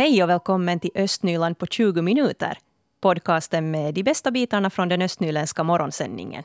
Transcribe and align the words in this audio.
Hej 0.00 0.22
och 0.22 0.28
välkommen 0.30 0.80
till 0.80 0.90
Östnyland 0.94 1.58
på 1.58 1.66
20 1.66 2.02
minuter. 2.02 2.58
Podcasten 3.00 3.70
med 3.70 3.94
de 3.94 4.02
bästa 4.02 4.30
bitarna 4.30 4.70
från 4.70 4.88
den 4.88 5.02
östnyländska 5.02 5.62
morgonsändningen. 5.62 6.42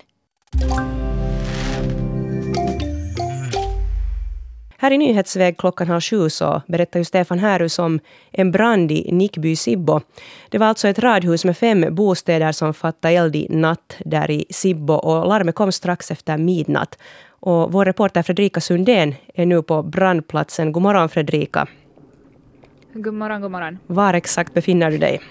Här 4.77 4.91
i 4.91 4.97
Nyhetsväg 4.97 5.57
klockan 5.57 5.87
halv 5.87 6.01
sju 6.01 6.29
så 6.29 6.61
berättar 6.67 6.99
ju 6.99 7.05
Stefan 7.05 7.39
Härus 7.39 7.79
om 7.79 7.99
en 8.31 8.51
brand 8.51 8.91
i 8.91 9.11
Nickby 9.11 9.55
Sibbo. 9.55 10.01
Det 10.49 10.57
var 10.57 10.67
alltså 10.67 10.87
ett 10.87 10.99
radhus 10.99 11.45
med 11.45 11.57
fem 11.57 11.85
bostäder 11.95 12.51
som 12.51 12.73
fattade 12.73 13.13
eld 13.13 13.35
i 13.35 13.47
natt 13.49 13.97
där 14.05 14.31
i 14.31 14.45
Sibbo 14.49 14.93
och 14.93 15.27
larmet 15.27 15.55
kom 15.55 15.71
strax 15.71 16.11
efter 16.11 16.37
midnatt. 16.37 16.97
Och 17.29 17.71
vår 17.71 17.85
reporter 17.85 18.23
Fredrika 18.23 18.61
Sundén 18.61 19.15
är 19.33 19.45
nu 19.45 19.61
på 19.61 19.83
brandplatsen. 19.83 20.71
God 20.71 20.83
morgon 20.83 21.09
Fredrika. 21.09 21.67
God 22.97 23.13
morgon, 23.13 23.41
god 23.41 23.51
morgon. 23.51 23.79
Var 23.87 24.13
exakt 24.13 24.53
befinner 24.53 24.91
du 24.91 24.97
dig? 24.97 25.21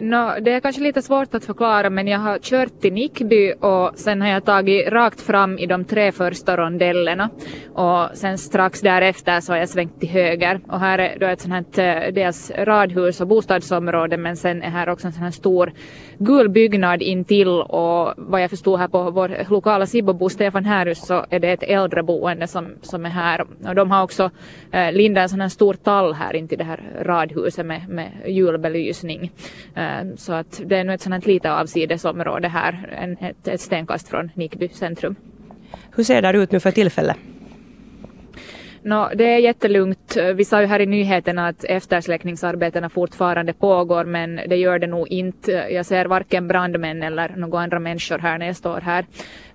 No, 0.00 0.40
det 0.40 0.52
är 0.52 0.60
kanske 0.60 0.82
lite 0.82 1.02
svårt 1.02 1.34
att 1.34 1.44
förklara 1.44 1.90
men 1.90 2.06
jag 2.06 2.18
har 2.18 2.38
kört 2.38 2.80
till 2.80 2.92
Nickby 2.92 3.52
och 3.60 3.92
sen 3.94 4.20
har 4.20 4.28
jag 4.28 4.44
tagit 4.44 4.88
rakt 4.88 5.20
fram 5.20 5.58
i 5.58 5.66
de 5.66 5.84
tre 5.84 6.12
första 6.12 6.56
rondellerna 6.56 7.30
och 7.74 8.08
sen 8.14 8.38
strax 8.38 8.80
därefter 8.80 9.40
så 9.40 9.52
har 9.52 9.58
jag 9.58 9.68
svängt 9.68 10.00
till 10.00 10.08
höger 10.08 10.60
och 10.68 10.80
här 10.80 10.98
är 10.98 11.18
då 11.18 11.26
ett 11.26 11.40
sånt 11.40 11.76
här 11.76 12.06
eh, 12.06 12.12
dels 12.12 12.50
radhus 12.50 13.20
och 13.20 13.28
bostadsområde 13.28 14.16
men 14.16 14.36
sen 14.36 14.62
är 14.62 14.70
här 14.70 14.88
också 14.88 15.06
en 15.06 15.12
sån 15.12 15.22
här 15.22 15.30
stor 15.30 15.72
gul 16.24 16.48
byggnad 16.48 17.02
intill 17.02 17.48
och 17.48 18.14
vad 18.16 18.42
jag 18.42 18.50
förstod 18.50 18.78
här 18.78 18.88
på 18.88 19.10
vår 19.10 19.50
lokala 19.50 19.86
Sibbobo 19.86 20.28
Stefan 20.28 20.64
Härus 20.64 21.06
så 21.06 21.26
är 21.30 21.40
det 21.40 21.50
ett 21.50 21.62
äldreboende 21.62 22.46
som, 22.46 22.68
som 22.82 23.06
är 23.06 23.10
här 23.10 23.46
och 23.66 23.74
de 23.74 23.90
har 23.90 24.02
också 24.02 24.30
eh, 24.72 24.92
lindat 24.92 25.22
en 25.22 25.28
sån 25.28 25.40
här 25.40 25.48
stor 25.48 25.74
tall 25.74 26.12
här 26.14 26.36
intill 26.36 26.58
det 26.58 26.64
här 26.64 26.80
radhuset 27.02 27.66
med, 27.66 27.88
med 27.88 28.10
julbelysning. 28.26 29.32
Eh, 29.74 30.14
så 30.16 30.32
att 30.32 30.60
det 30.64 30.76
är 30.76 30.84
nog 30.84 30.94
ett 30.94 31.00
sånt 31.00 31.24
här 31.24 31.32
litet 31.32 31.50
avsidesområde 31.50 32.48
här, 32.48 32.96
en, 32.98 33.12
ett, 33.12 33.48
ett 33.48 33.60
stenkast 33.60 34.08
från 34.08 34.30
Nickby 34.34 34.68
centrum. 34.68 35.16
Hur 35.96 36.04
ser 36.04 36.22
det 36.22 36.38
ut 36.38 36.52
nu 36.52 36.60
för 36.60 36.70
tillfället? 36.70 37.16
No, 38.84 39.08
det 39.14 39.24
är 39.24 39.38
jättelugnt. 39.38 40.16
Vi 40.34 40.44
sa 40.44 40.60
ju 40.60 40.66
här 40.66 40.80
i 40.80 40.86
nyheterna 40.86 41.48
att 41.48 41.64
eftersläckningsarbetena 41.64 42.88
fortfarande 42.88 43.52
pågår 43.52 44.04
men 44.04 44.36
det 44.36 44.56
gör 44.56 44.78
det 44.78 44.86
nog 44.86 45.08
inte. 45.08 45.52
Jag 45.52 45.86
ser 45.86 46.04
varken 46.06 46.48
brandmän 46.48 47.02
eller 47.02 47.36
några 47.36 47.60
andra 47.60 47.78
människor 47.78 48.18
här 48.18 48.38
när 48.38 48.46
jag 48.46 48.56
står 48.56 48.80
här. 48.80 49.06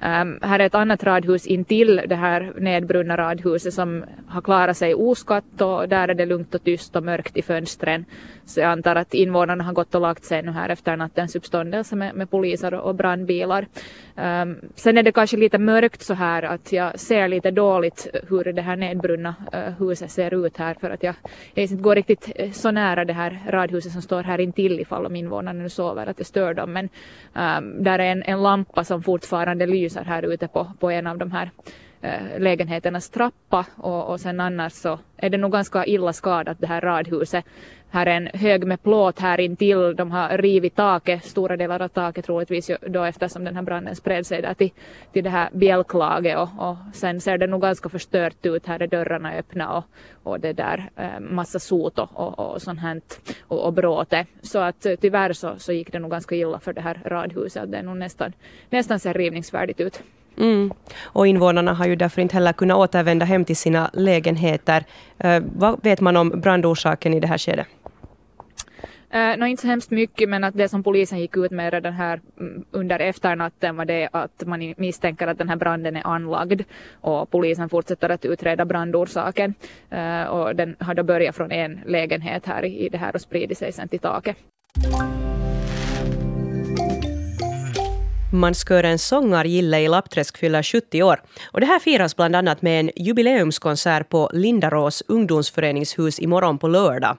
Um, 0.01 0.39
här 0.41 0.59
är 0.59 0.65
ett 0.65 0.75
annat 0.75 1.03
radhus 1.03 1.47
intill 1.47 2.01
det 2.07 2.15
här 2.15 2.53
nedbrunna 2.57 3.17
radhuset 3.17 3.73
som 3.73 4.05
har 4.27 4.41
klarat 4.41 4.77
sig 4.77 4.95
oskatt 4.95 5.61
och 5.61 5.89
där 5.89 6.07
är 6.07 6.13
det 6.13 6.25
lugnt 6.25 6.55
och 6.55 6.63
tyst 6.63 6.95
och 6.95 7.03
mörkt 7.03 7.37
i 7.37 7.41
fönstren. 7.41 8.05
Så 8.45 8.59
jag 8.59 8.69
antar 8.69 8.95
att 8.95 9.13
invånarna 9.13 9.63
har 9.63 9.73
gått 9.73 9.95
och 9.95 10.01
lagt 10.01 10.23
sig 10.23 10.41
nu 10.43 10.51
här 10.51 10.69
efter 10.69 10.97
nattens 10.97 11.35
uppståndelse 11.35 11.95
med, 11.95 12.15
med 12.15 12.29
poliser 12.29 12.73
och 12.73 12.95
brandbilar. 12.95 13.67
Um, 14.15 14.57
sen 14.75 14.97
är 14.97 15.03
det 15.03 15.11
kanske 15.11 15.37
lite 15.37 15.57
mörkt 15.57 16.01
så 16.01 16.13
här 16.13 16.43
att 16.43 16.71
jag 16.71 16.99
ser 16.99 17.27
lite 17.27 17.51
dåligt 17.51 18.07
hur 18.29 18.43
det 18.43 18.61
här 18.61 18.75
nedbrunna 18.75 19.35
uh, 19.53 19.87
huset 19.87 20.11
ser 20.11 20.45
ut 20.45 20.57
här 20.57 20.73
för 20.73 20.89
att 20.89 21.03
jag, 21.03 21.15
jag 21.53 21.63
inte 21.63 21.75
går 21.75 21.95
riktigt 21.95 22.31
eh, 22.35 22.51
så 22.51 22.71
nära 22.71 23.05
det 23.05 23.13
här 23.13 23.39
radhuset 23.49 23.91
som 23.91 24.01
står 24.01 24.23
här 24.23 24.39
intill 24.39 24.79
ifall 24.79 25.05
om 25.05 25.15
invånarna 25.15 25.63
nu 25.63 25.69
sover 25.69 26.07
att 26.07 26.17
det 26.17 26.23
stör 26.23 26.53
dem. 26.53 26.73
Men 26.73 26.89
um, 27.33 27.83
där 27.83 27.99
är 27.99 28.11
en, 28.11 28.23
en 28.23 28.43
lampa 28.43 28.83
som 28.83 29.03
fortfarande 29.03 29.65
lyser 29.65 29.86
här 29.95 30.33
ute 30.33 30.47
på, 30.47 30.71
på 30.79 30.91
en 30.91 31.07
av 31.07 31.17
de 31.17 31.31
här 31.31 31.51
Eh, 32.01 32.39
lägenheternas 32.39 33.09
trappa 33.09 33.65
och, 33.75 34.09
och 34.09 34.19
sen 34.19 34.39
annars 34.39 34.73
så 34.73 34.99
är 35.17 35.29
det 35.29 35.37
nog 35.37 35.51
ganska 35.51 35.85
illa 35.85 36.13
skadat 36.13 36.59
det 36.59 36.67
här 36.67 36.81
radhuset. 36.81 37.45
Här 37.89 38.05
är 38.05 38.17
en 38.17 38.29
hög 38.33 38.67
med 38.67 38.83
plåt 38.83 39.19
här 39.19 39.39
intill. 39.39 39.95
De 39.95 40.11
har 40.11 40.37
rivit 40.37 40.75
taket, 40.75 41.25
stora 41.25 41.57
delar 41.57 41.81
av 41.81 41.87
taket 41.87 42.25
troligtvis 42.25 42.71
då 42.87 43.03
eftersom 43.03 43.43
den 43.43 43.55
här 43.55 43.61
branden 43.61 43.95
spred 43.95 44.25
sig 44.25 44.41
där 44.41 44.53
till, 44.53 44.71
till 45.13 45.23
det 45.23 45.29
här 45.29 45.49
bjälklaget 45.53 46.37
och, 46.37 46.49
och 46.57 46.75
sen 46.93 47.21
ser 47.21 47.37
det 47.37 47.47
nog 47.47 47.61
ganska 47.61 47.89
förstört 47.89 48.45
ut. 48.45 48.65
Här 48.65 48.81
är 48.81 48.87
dörrarna 48.87 49.33
öppna 49.33 49.77
och, 49.77 49.83
och 50.23 50.39
det 50.39 50.53
där 50.53 50.89
eh, 50.95 51.19
massa 51.19 51.59
sot 51.59 51.99
och, 51.99 52.09
och, 52.13 52.39
och 52.39 52.61
sånt 52.61 52.79
här 52.79 53.01
och, 53.41 53.65
och 53.65 53.73
bråte. 53.73 54.25
Så 54.41 54.59
att 54.59 54.85
eh, 54.85 54.95
tyvärr 55.01 55.33
så, 55.33 55.55
så 55.57 55.73
gick 55.73 55.91
det 55.91 55.99
nog 55.99 56.11
ganska 56.11 56.35
illa 56.35 56.59
för 56.59 56.73
det 56.73 56.81
här 56.81 57.01
radhuset. 57.05 57.71
Det 57.71 57.77
är 57.77 57.83
nog 57.83 57.97
nästan, 57.97 58.33
nästan 58.69 58.99
ser 58.99 59.13
rivningsfärdigt 59.13 59.79
ut. 59.79 60.03
Mm. 60.37 60.71
Och 61.03 61.27
invånarna 61.27 61.73
har 61.73 61.87
ju 61.87 61.95
därför 61.95 62.21
inte 62.21 62.33
heller 62.33 62.53
kunnat 62.53 62.77
återvända 62.77 63.25
hem 63.25 63.45
till 63.45 63.55
sina 63.55 63.89
lägenheter. 63.93 64.83
Uh, 65.25 65.39
vad 65.55 65.83
vet 65.83 66.01
man 66.01 66.17
om 66.17 66.29
brandorsaken 66.29 67.13
i 67.13 67.19
det 67.19 67.27
här 67.27 67.37
skedet? 67.37 67.67
Uh, 69.15 69.37
no, 69.37 69.45
inte 69.45 69.61
så 69.61 69.67
hemskt 69.67 69.91
mycket 69.91 70.29
men 70.29 70.43
att 70.43 70.57
det 70.57 70.69
som 70.69 70.83
polisen 70.83 71.19
gick 71.19 71.37
ut 71.37 71.51
med 71.51 71.73
redan 71.73 71.93
här 71.93 72.21
mm, 72.39 72.65
under 72.71 72.99
efternatten 72.99 73.77
var 73.77 73.85
det 73.85 74.09
att 74.11 74.43
man 74.45 74.73
misstänker 74.77 75.27
att 75.27 75.37
den 75.37 75.49
här 75.49 75.55
branden 75.55 75.95
är 75.95 76.07
anlagd 76.07 76.61
och 77.01 77.31
polisen 77.31 77.69
fortsätter 77.69 78.09
att 78.09 78.25
utreda 78.25 78.65
brandorsaken 78.65 79.53
uh, 79.93 80.23
och 80.23 80.55
den 80.55 80.75
har 80.79 80.93
då 80.93 81.03
börjat 81.03 81.35
från 81.35 81.51
en 81.51 81.79
lägenhet 81.85 82.45
här 82.45 82.65
i, 82.65 82.85
i 82.85 82.89
det 82.89 82.97
här 82.97 83.15
och 83.15 83.21
spridit 83.21 83.57
sig 83.57 83.71
sen 83.71 83.87
till 83.87 83.99
taket. 83.99 84.37
Manskören 88.31 88.99
Sångargille 88.99 89.79
i 89.81 89.87
Lappträsk 89.87 90.37
fyller 90.37 90.63
70 90.63 91.03
år. 91.03 91.21
Och 91.51 91.59
det 91.59 91.65
här 91.65 91.79
firas 91.79 92.15
bland 92.15 92.35
annat 92.35 92.61
med 92.61 92.79
en 92.79 92.91
jubileumskonsert 92.95 94.09
på 94.09 94.29
Lindarås 94.33 95.03
ungdomsföreningshus 95.07 96.19
imorgon 96.19 96.57
på 96.57 96.67
lördag. 96.67 97.17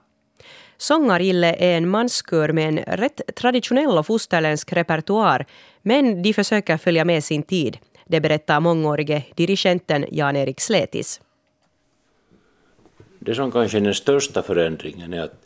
Sångargille 0.76 1.54
är 1.54 1.76
en 1.76 1.88
manskör 1.88 2.52
med 2.52 2.68
en 2.68 2.78
rätt 2.78 3.20
traditionell 3.36 3.98
och 3.98 4.06
fosterländsk 4.06 4.72
repertoar, 4.72 5.46
men 5.82 6.22
de 6.22 6.32
försöker 6.32 6.76
följa 6.76 7.04
med 7.04 7.24
sin 7.24 7.42
tid. 7.42 7.78
Det 8.06 8.20
berättar 8.20 8.60
mångårige 8.60 9.22
dirigenten 9.34 10.06
Jan-Erik 10.10 10.60
Sletis. 10.60 11.20
Det 13.18 13.34
som 13.34 13.52
kanske 13.52 13.78
är 13.78 13.80
den 13.80 13.94
största 13.94 14.42
förändringen 14.42 15.12
är 15.12 15.22
att, 15.22 15.44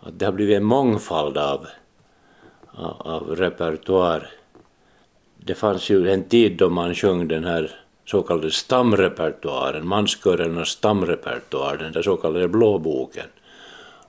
att 0.00 0.18
det 0.18 0.24
har 0.24 0.32
blivit 0.32 0.56
en 0.56 0.64
mångfald 0.64 1.38
av, 1.38 1.66
av, 2.66 3.00
av 3.00 3.36
repertoar 3.36 4.30
det 5.44 5.54
fanns 5.54 5.90
ju 5.90 6.10
en 6.10 6.24
tid 6.24 6.56
då 6.56 6.70
man 6.70 6.94
sjöng 6.94 7.28
den 7.28 7.44
här 7.44 7.70
så 8.06 8.22
kallade 8.22 8.50
stamrepertoaren, 8.50 9.86
manskörernas 9.86 10.68
stamrepertoar, 10.68 11.76
den 11.76 11.92
där 11.92 12.02
så 12.02 12.16
kallade 12.16 12.48
blåboken. 12.48 13.26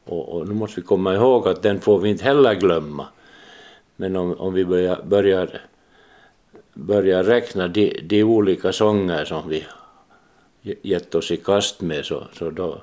Och, 0.03 0.35
och, 0.35 0.47
nu 0.47 0.53
måste 0.53 0.81
vi 0.81 0.87
komma 0.87 1.15
ihåg 1.15 1.47
att 1.47 1.61
den 1.61 1.81
får 1.81 1.99
vi 1.99 2.09
inte 2.09 2.23
heller 2.23 2.53
glömma. 2.53 3.05
Men 3.95 4.15
om, 4.15 4.33
om 4.33 4.53
vi 4.53 4.65
börjar, 4.65 5.01
börjar, 5.03 5.61
börjar 6.73 7.23
räkna 7.23 7.67
de, 7.67 7.99
de 8.03 8.23
olika 8.23 8.71
sånger 8.71 9.25
som 9.25 9.49
vi 9.49 9.65
gett 10.61 11.15
oss 11.15 11.31
i 11.31 11.37
kast 11.37 11.81
med 11.81 12.05
så, 12.05 12.23
så 12.33 12.49
då, 12.49 12.81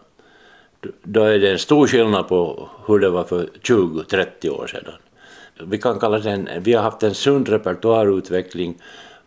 då 1.02 1.22
är 1.22 1.38
det 1.38 1.50
en 1.50 1.58
stor 1.58 1.86
skillnad 1.86 2.28
på 2.28 2.68
hur 2.86 2.98
det 2.98 3.10
var 3.10 3.24
för 3.24 3.48
20-30 3.62 4.48
år 4.48 4.66
sedan 4.66 4.92
vi 5.66 5.78
kan 5.78 5.98
kalla 5.98 6.18
den, 6.18 6.48
vi 6.60 6.72
har 6.72 6.82
haft 6.82 7.02
en 7.02 7.14
sund 7.14 7.48
repertoarutveckling. 7.48 8.74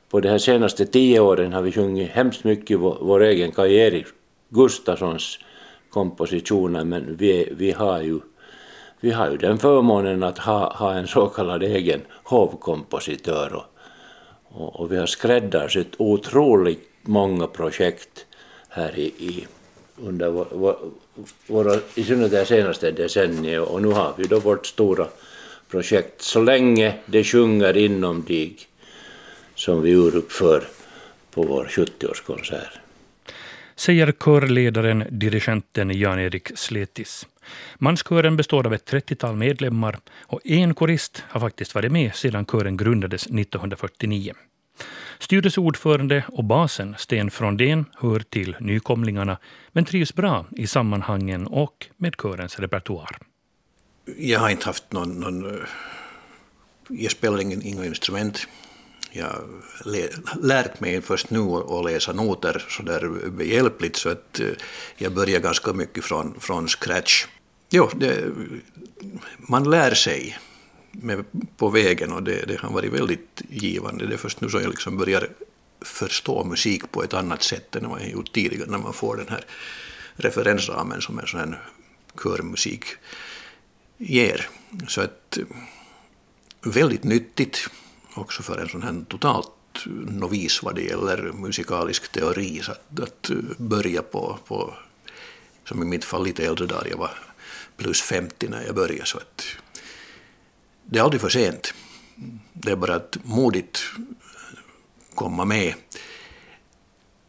På 0.09 0.19
de 0.19 0.29
här 0.29 0.37
senaste 0.37 0.85
tio 0.85 1.19
åren 1.19 1.53
har 1.53 1.61
vi 1.61 1.71
sjungit 1.71 2.11
hemskt 2.11 2.43
mycket 2.43 2.79
vår, 2.79 2.97
vår 3.01 3.23
egen 3.23 3.51
Kaj 3.51 3.75
Erik 3.75 4.05
Gustafssons 4.49 5.39
kompositioner 5.89 6.83
men 6.83 7.15
vi, 7.15 7.53
vi, 7.57 7.71
har 7.71 8.01
ju, 8.01 8.19
vi 8.99 9.11
har 9.11 9.31
ju 9.31 9.37
den 9.37 9.57
förmånen 9.57 10.23
att 10.23 10.37
ha, 10.37 10.73
ha 10.73 10.93
en 10.93 11.07
så 11.07 11.27
kallad 11.27 11.63
egen 11.63 12.01
hovkompositör 12.23 13.53
och, 13.53 13.65
och, 14.61 14.79
och 14.79 14.91
vi 14.91 14.97
har 14.97 15.05
skräddarsytt 15.05 15.93
otroligt 15.97 16.89
många 17.01 17.47
projekt 17.47 18.25
här 18.69 18.99
i, 18.99 19.05
i 19.05 19.47
under 20.03 20.29
vår, 20.29 20.47
vår, 20.51 20.77
våra, 21.47 21.75
i 21.95 22.03
synnerhet 22.03 22.31
det 22.31 22.45
senaste 22.45 22.91
decenniet 22.91 23.61
och 23.61 23.81
nu 23.81 23.87
har 23.87 24.13
vi 24.17 24.23
då 24.23 24.39
vårt 24.39 24.65
stora 24.65 25.07
projekt 25.71 26.21
så 26.21 26.41
länge 26.41 26.95
det 27.05 27.23
sjunger 27.23 27.77
inom 27.77 28.23
dig 28.23 28.55
som 29.55 29.81
vi 29.81 29.91
uruppför 29.91 30.63
på 31.31 31.43
vår 31.43 31.65
70-årskonsert. 31.65 32.79
Säger 33.75 34.11
körledaren, 34.11 35.03
dirigenten 35.09 35.99
Jan-Erik 35.99 36.51
Sletis. 36.55 37.27
Manskören 37.77 38.37
består 38.37 38.65
av 38.65 38.73
ett 38.73 38.91
30-tal 38.91 39.35
medlemmar 39.35 39.97
och 40.19 40.39
en 40.43 40.73
korist 40.73 41.23
har 41.27 41.39
faktiskt 41.39 41.75
varit 41.75 41.91
med 41.91 42.15
sedan 42.15 42.45
kören 42.45 42.77
grundades 42.77 43.25
1949. 43.25 44.33
Styrelseordförande 45.19 46.23
och 46.27 46.43
basen 46.43 46.95
Sten 46.97 47.31
Frondén 47.31 47.85
hör 47.95 48.19
till 48.19 48.55
nykomlingarna 48.59 49.37
men 49.71 49.85
trivs 49.85 50.13
bra 50.13 50.45
i 50.51 50.67
sammanhangen 50.67 51.47
och 51.47 51.87
med 51.97 52.15
körens 52.17 52.59
repertoar 52.59 53.17
jag 54.17 54.39
har 54.39 54.49
inte 54.49 54.65
haft 54.65 54.91
någon, 54.91 55.19
någon 55.19 55.45
eh, 55.45 55.67
jag 56.89 57.11
spelar 57.11 57.41
ingen, 57.41 57.61
inga 57.61 57.85
instrument. 57.85 58.47
Jag 59.11 59.25
har 59.25 60.41
lärt 60.41 60.79
mig 60.79 61.01
först 61.01 61.29
nu 61.29 61.39
att 61.39 61.85
läsa 61.85 62.13
noter 62.13 62.65
så 62.69 62.83
där 62.83 63.29
behjälpligt 63.29 63.95
så 63.95 64.09
att 64.09 64.39
eh, 64.39 64.47
jag 64.97 65.13
börjar 65.13 65.39
ganska 65.39 65.73
mycket 65.73 66.03
från, 66.03 66.39
från 66.39 66.67
scratch. 66.67 67.25
Jo, 67.69 67.89
det, 67.95 68.31
man 69.37 69.69
lär 69.69 69.93
sig 69.93 70.37
med, 70.91 71.25
på 71.57 71.69
vägen 71.69 72.11
och 72.11 72.23
det, 72.23 72.45
det 72.47 72.59
har 72.59 72.71
varit 72.71 72.93
väldigt 72.93 73.41
givande. 73.49 74.07
Det 74.07 74.13
är 74.13 74.17
först 74.17 74.41
nu 74.41 74.49
som 74.49 74.61
jag 74.61 74.69
liksom 74.69 74.97
börjar 74.97 75.29
förstå 75.81 76.43
musik 76.43 76.91
på 76.91 77.03
ett 77.03 77.13
annat 77.13 77.43
sätt 77.43 77.75
än 77.75 77.89
vad 77.89 78.01
jag 78.01 78.09
gjort 78.09 78.33
tidigare 78.33 78.71
när 78.71 78.77
man 78.77 78.93
får 78.93 79.17
den 79.17 79.27
här 79.29 79.45
referensramen 80.15 81.01
som 81.01 81.19
är 81.19 81.25
sån 81.25 81.39
här 81.39 81.61
körmusik 82.23 82.85
ger. 84.01 84.49
Så 84.87 85.01
att 85.01 85.37
eh, 85.37 85.45
väldigt 86.61 87.03
nyttigt 87.03 87.69
också 88.13 88.43
för 88.43 88.57
en 88.57 88.69
sån 88.69 88.83
här 88.83 89.05
totalt 89.07 89.47
eh, 89.85 89.91
novis 89.91 90.63
vad 90.63 90.75
det 90.75 90.81
gäller 90.81 91.31
musikalisk 91.31 92.11
teori. 92.11 92.61
Så 92.63 92.71
att, 92.71 92.99
att 92.99 93.29
eh, 93.29 93.37
börja 93.57 94.01
på, 94.01 94.39
på, 94.47 94.73
som 95.65 95.81
i 95.81 95.85
mitt 95.85 96.05
fall 96.05 96.23
lite 96.23 96.45
äldre 96.45 96.65
dagar, 96.65 96.87
jag 96.89 96.97
var 96.97 97.11
plus 97.77 98.01
50 98.01 98.47
när 98.47 98.65
jag 98.65 98.75
började. 98.75 99.05
Så 99.05 99.17
att 99.17 99.45
det 100.85 100.99
är 100.99 101.03
aldrig 101.03 101.21
för 101.21 101.29
sent. 101.29 101.73
Det 102.53 102.71
är 102.71 102.75
bara 102.75 102.95
att 102.95 103.17
modigt 103.23 103.81
komma 105.15 105.45
med. 105.45 105.73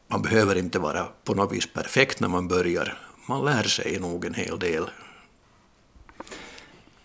Man 0.08 0.22
behöver 0.22 0.56
inte 0.56 0.78
vara 0.78 1.08
på 1.24 1.34
något 1.34 1.52
vis 1.52 1.72
perfekt 1.72 2.20
när 2.20 2.28
man 2.28 2.48
börjar. 2.48 2.98
Man 3.28 3.44
lär 3.44 3.62
sig 3.62 4.00
nog 4.00 4.24
en 4.24 4.34
hel 4.34 4.58
del. 4.58 4.84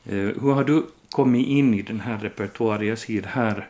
Eh, 0.10 0.16
hur 0.16 0.54
har 0.54 0.64
du 0.64 0.86
kommit 1.10 1.48
in 1.48 1.74
i 1.74 1.82
den 1.82 2.00
här 2.00 2.18
repertoaren? 2.18 2.88
Jag 2.88 2.98
ser 2.98 3.24
här, 3.24 3.68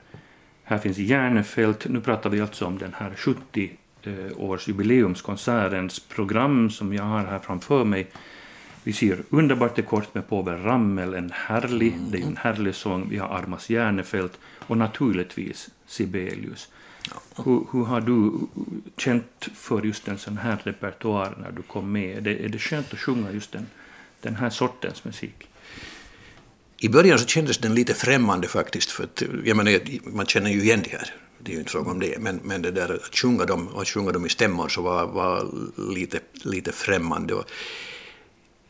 här 0.64 0.78
finns 0.78 0.98
Järnefält. 0.98 1.88
Nu 1.90 2.02
pratar 2.02 2.30
vi 2.30 2.42
alltså 2.42 2.66
om 2.66 2.78
den 2.78 2.94
här 2.94 3.14
70 3.16 3.72
års 4.36 4.68
jubileumskonsertens 4.68 6.00
program 6.00 6.70
som 6.70 6.94
jag 6.94 7.04
har 7.04 7.24
här 7.24 7.40
framför 7.40 7.84
mig. 7.84 8.08
Vi 8.84 8.94
ser 8.94 9.20
Underbart 9.30 9.80
är 9.80 9.84
kort 9.84 10.14
med 10.14 10.30
Povel 10.30 10.64
Ramel, 10.64 11.14
en 11.14 11.32
härlig, 11.34 11.94
mm. 11.94 12.12
det 12.12 12.18
är 12.18 12.26
en 12.26 12.38
härlig 12.38 12.76
sång. 12.76 13.10
Vi 13.10 13.18
har 13.18 13.28
Armas 13.28 13.70
Järnefält 13.70 14.40
och 14.68 14.78
naturligtvis 14.78 15.70
Sibelius. 15.86 16.70
Ja. 17.10 17.44
Hur, 17.44 17.66
hur, 17.72 17.86
har 17.86 18.02
du 18.02 18.32
känt 18.98 19.50
för 19.54 19.82
just 19.82 20.08
en 20.08 20.18
sån 20.18 20.38
här 20.38 20.58
repertoar 20.64 21.36
när 21.42 21.52
du 21.52 21.62
kom 21.62 21.92
med? 21.92 22.18
Är 22.18 22.22
det, 22.22 22.46
är 22.46 22.50
det 22.50 22.60
skönt 22.60 22.94
att 22.94 23.00
sjunga 23.00 23.32
just 23.32 23.52
den, 23.52 23.68
den 24.22 24.36
här 24.36 24.50
sortens 24.50 25.06
musik? 25.06 25.48
I 26.80 26.90
början 26.90 27.20
så 27.20 27.26
kändes 27.26 27.58
den 27.58 27.76
lite 27.76 27.94
främmande 27.94 28.48
faktiskt, 28.48 28.92
för 28.92 29.04
att, 29.04 29.24
jag 29.46 29.58
menar, 29.58 29.80
man 30.10 30.26
känner 30.26 30.50
ju 30.50 30.62
igen 30.62 30.82
det 30.84 30.90
här. 30.90 31.14
Det 31.40 31.52
är 31.52 31.54
ju 31.54 31.60
inte 31.60 31.72
fråga 31.72 31.92
om 31.92 32.00
det, 32.00 32.20
men, 32.20 32.40
men 32.44 32.62
det 32.62 32.72
där 32.72 32.94
att 32.94 33.16
sjunga 33.16 33.46
dem, 33.46 33.70
att 33.76 33.88
sjunga 33.88 34.12
dem 34.12 34.26
i 34.26 34.30
stämmor 34.30 34.70
så 34.70 34.82
var, 34.82 35.08
var 35.08 35.48
lite, 35.94 36.20
lite 36.34 36.72
främmande. 36.72 37.34
Och, 37.34 37.46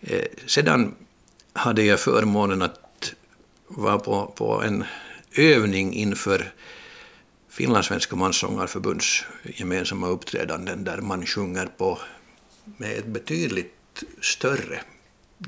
eh, 0.02 0.26
sedan 0.46 0.96
hade 1.54 1.84
jag 1.84 2.00
förmånen 2.00 2.62
att 2.62 3.14
vara 3.68 4.00
på, 4.00 4.34
på 4.36 4.62
en 4.62 4.84
övning 5.36 5.94
inför 5.94 6.54
Finlandssvenska 7.50 8.16
Manssångarförbunds 8.16 9.26
gemensamma 9.44 10.08
uppträdanden 10.08 10.84
där 10.84 10.98
man 10.98 11.26
sjunger 11.26 11.66
på, 11.66 12.00
med 12.78 12.98
ett 12.98 13.08
betydligt 13.08 14.04
större 14.22 14.82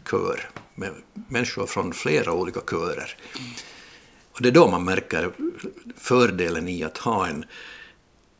kör 0.09 0.49
med 0.79 0.93
människor 1.27 1.65
från 1.65 1.93
flera 1.93 2.33
olika 2.33 2.61
körer. 2.69 3.15
Och 4.31 4.41
det 4.41 4.49
är 4.49 4.53
då 4.53 4.67
man 4.67 4.83
märker 4.83 5.31
fördelen 5.97 6.67
i 6.67 6.83
att 6.83 6.97
ha 6.97 7.27
en, 7.27 7.45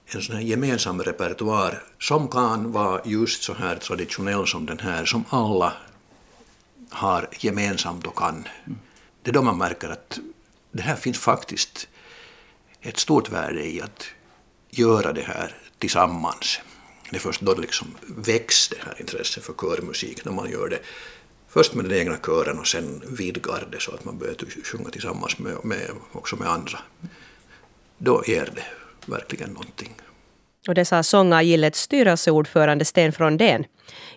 en 0.06 0.22
sån 0.22 0.36
här 0.36 0.44
gemensam 0.44 1.02
repertoar 1.02 1.84
som 2.00 2.28
kan 2.28 2.72
vara 2.72 3.02
just 3.06 3.44
så 3.44 3.54
här 3.54 3.76
traditionell 3.76 4.48
som 4.48 4.66
den 4.66 4.80
här, 4.80 5.06
som 5.06 5.26
alla 5.30 5.74
har 6.90 7.30
gemensamt 7.40 8.08
och 8.08 8.18
kan. 8.18 8.48
Det 9.24 9.32
är 9.32 9.34
då 9.34 9.42
man 9.42 9.58
märker 9.58 9.90
att 9.90 10.20
det 10.72 10.82
här 10.82 10.96
finns 10.96 11.20
faktiskt 11.20 11.88
ett 12.82 13.00
stort 13.00 13.30
värde 13.30 13.66
i 13.66 13.82
att 13.82 14.06
göra 14.70 15.14
det 15.14 15.22
här 15.22 15.56
tillsammans. 15.80 16.60
Det 17.10 17.16
är 17.16 17.20
först 17.20 17.42
då 17.42 17.54
det 17.54 17.62
liksom 17.62 17.88
väcks 18.08 18.70
det 18.70 18.78
här 18.86 18.96
intresset 19.00 19.44
för 19.44 19.54
körmusik, 19.54 20.26
när 20.26 20.32
man 20.32 20.50
gör 20.50 20.70
det 20.70 20.80
först 21.50 21.74
med 21.74 21.86
den 21.86 21.98
egna 22.00 22.18
kören 22.18 22.60
och 22.60 22.68
sen 22.68 23.04
vidgar 23.18 23.68
det 23.72 23.82
så 23.82 23.92
att 23.92 24.06
man 24.06 24.18
börjar 24.18 24.36
sjunga 24.64 24.90
tillsammans 24.90 25.40
med, 25.40 25.56
med, 25.64 25.90
också 26.12 26.36
med 26.36 26.48
andra. 26.48 26.80
Då 27.98 28.24
ger 28.28 28.50
det 28.56 28.66
verkligen 29.06 29.50
någonting. 29.50 29.96
Och 30.68 30.76
det 30.76 30.86
sa 30.86 31.04
Sångargillets 31.04 31.82
styrelseordförande 31.82 32.86
Sten 32.86 33.12
Frondén. 33.12 33.66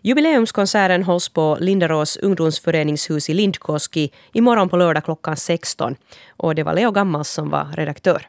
Jubileumskonserten 0.02 1.02
hålls 1.02 1.28
på 1.28 1.56
Lindarås 1.60 2.16
ungdomsföreningshus 2.16 3.30
i 3.30 3.34
Lindkoski 3.34 4.12
imorgon 4.32 4.68
på 4.68 4.76
lördag 4.76 5.04
klockan 5.04 5.36
16. 5.36 5.96
Och 6.36 6.54
det 6.54 6.62
var 6.62 6.74
Leo 6.74 6.90
Gammals 6.90 7.28
som 7.28 7.50
var 7.50 7.64
redaktör. 7.76 8.28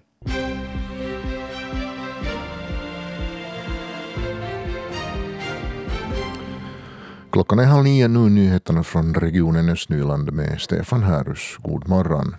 Klockan 7.33 7.59
är 7.59 7.65
halv 7.65 7.83
nio 7.83 8.07
nu, 8.07 8.29
nyheterna 8.29 8.83
från 8.83 9.13
regionen 9.13 9.69
Östnyland 9.69 10.33
med 10.33 10.61
Stefan 10.61 11.03
Härus. 11.03 11.57
God 11.59 11.87
morgon. 11.87 12.35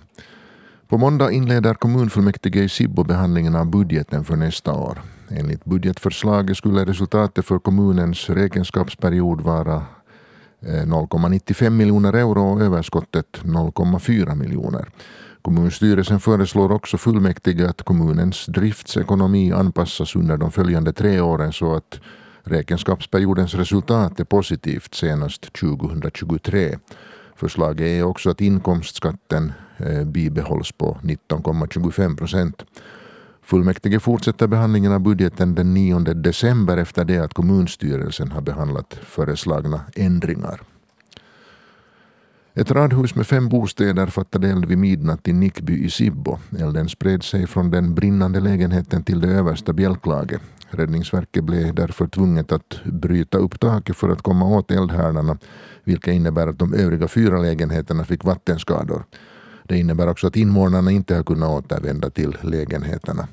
På 0.88 0.98
måndag 0.98 1.32
inleder 1.32 1.74
kommunfullmäktige 1.74 2.62
i 2.62 2.68
Sibbo 2.68 3.04
behandlingen 3.04 3.54
av 3.54 3.70
budgeten 3.70 4.24
för 4.24 4.36
nästa 4.36 4.72
år. 4.72 5.02
Enligt 5.28 5.64
budgetförslaget 5.64 6.56
skulle 6.56 6.84
resultatet 6.84 7.44
för 7.44 7.58
kommunens 7.58 8.30
räkenskapsperiod 8.30 9.40
vara 9.40 9.76
eh, 10.60 10.84
0,95 10.84 11.70
miljoner 11.70 12.12
euro 12.12 12.52
och 12.52 12.60
överskottet 12.60 13.40
0,4 13.42 14.34
miljoner. 14.34 14.88
Kommunstyrelsen 15.42 16.20
föreslår 16.20 16.72
också 16.72 16.98
fullmäktige 16.98 17.68
att 17.68 17.82
kommunens 17.82 18.46
driftsekonomi 18.46 19.52
anpassas 19.52 20.16
under 20.16 20.36
de 20.36 20.52
följande 20.52 20.92
tre 20.92 21.20
åren 21.20 21.52
så 21.52 21.74
att 21.74 22.00
Räkenskapsperiodens 22.44 23.54
resultat 23.54 24.20
är 24.20 24.24
positivt 24.24 24.94
senast 24.94 25.52
2023. 25.52 26.78
Förslaget 27.36 27.86
är 27.86 28.02
också 28.02 28.30
att 28.30 28.40
inkomstskatten 28.40 29.52
eh, 29.76 30.04
bibehålls 30.04 30.72
på 30.72 30.98
19,25 31.02 32.16
procent. 32.16 32.64
Fullmäktige 33.42 34.00
fortsätter 34.00 34.46
behandlingen 34.46 34.92
av 34.92 35.00
budgeten 35.00 35.54
den 35.54 35.74
9 35.74 35.98
december 35.98 36.76
efter 36.76 37.04
det 37.04 37.18
att 37.18 37.34
kommunstyrelsen 37.34 38.32
har 38.32 38.40
behandlat 38.40 38.94
föreslagna 39.02 39.80
ändringar. 39.94 40.60
Ett 42.56 42.70
radhus 42.70 43.14
med 43.14 43.26
fem 43.26 43.48
bostäder 43.48 44.06
fattade 44.06 44.48
eld 44.48 44.64
vid 44.64 44.78
midnatt 44.78 45.28
i 45.28 45.32
Nickby 45.32 45.84
i 45.84 45.90
Sibbo. 45.90 46.38
Elden 46.58 46.88
spred 46.88 47.22
sig 47.22 47.46
från 47.46 47.70
den 47.70 47.94
brinnande 47.94 48.40
lägenheten 48.40 49.02
till 49.02 49.20
det 49.20 49.28
översta 49.28 49.72
bjälklaget. 49.72 50.40
Räddningsverket 50.70 51.44
blev 51.44 51.74
därför 51.74 52.06
tvunget 52.06 52.52
att 52.52 52.80
bryta 52.84 53.38
upp 53.38 53.60
taket 53.60 53.96
för 53.96 54.08
att 54.08 54.22
komma 54.22 54.46
åt 54.46 54.70
eldhärdarna, 54.70 55.38
vilket 55.84 56.14
innebär 56.14 56.46
att 56.46 56.58
de 56.58 56.74
övriga 56.74 57.08
fyra 57.08 57.38
lägenheterna 57.38 58.04
fick 58.04 58.24
vattenskador. 58.24 59.04
Det 59.64 59.78
innebär 59.78 60.08
också 60.08 60.26
att 60.26 60.36
invånarna 60.36 60.90
inte 60.90 61.14
har 61.14 61.22
kunnat 61.22 61.50
återvända 61.50 62.10
till 62.10 62.36
lägenheterna. 62.40 63.28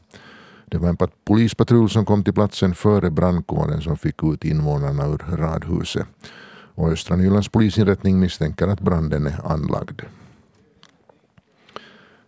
Det 0.65 0.77
var 0.77 0.89
en 0.89 0.97
polispatrull 1.25 1.89
som 1.89 2.05
kom 2.05 2.23
till 2.23 2.33
platsen 2.33 2.75
före 2.75 3.11
brandkåren 3.11 3.81
som 3.81 3.97
fick 3.97 4.23
ut 4.23 4.45
invånarna 4.45 5.07
ur 5.07 5.37
radhuset. 5.37 6.07
Och 6.75 6.89
Östra 6.91 7.15
Nylands 7.15 7.49
polisinrättning 7.49 8.19
misstänker 8.19 8.67
att 8.67 8.81
branden 8.81 9.27
är 9.27 9.51
anlagd. 9.51 10.01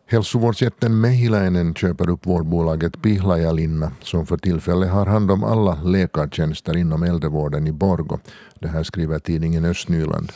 Hälsovårdsjätten 0.06 1.02
Mehiläinen 1.02 1.74
köper 1.74 2.10
upp 2.10 2.26
vårdbolaget 2.26 3.02
Pihlajalinna 3.02 3.92
som 4.02 4.26
för 4.26 4.38
tillfället 4.38 4.90
har 4.90 5.06
hand 5.06 5.32
om 5.32 5.44
alla 5.44 5.76
läkartjänster 5.84 6.78
inom 6.78 7.04
äldrevården 7.04 7.68
i 7.68 7.72
Borgo. 7.72 8.20
Det 8.60 8.68
här 8.68 8.84
skriver 8.84 9.20
tidningen 9.20 9.66
Östnyland. 9.66 10.32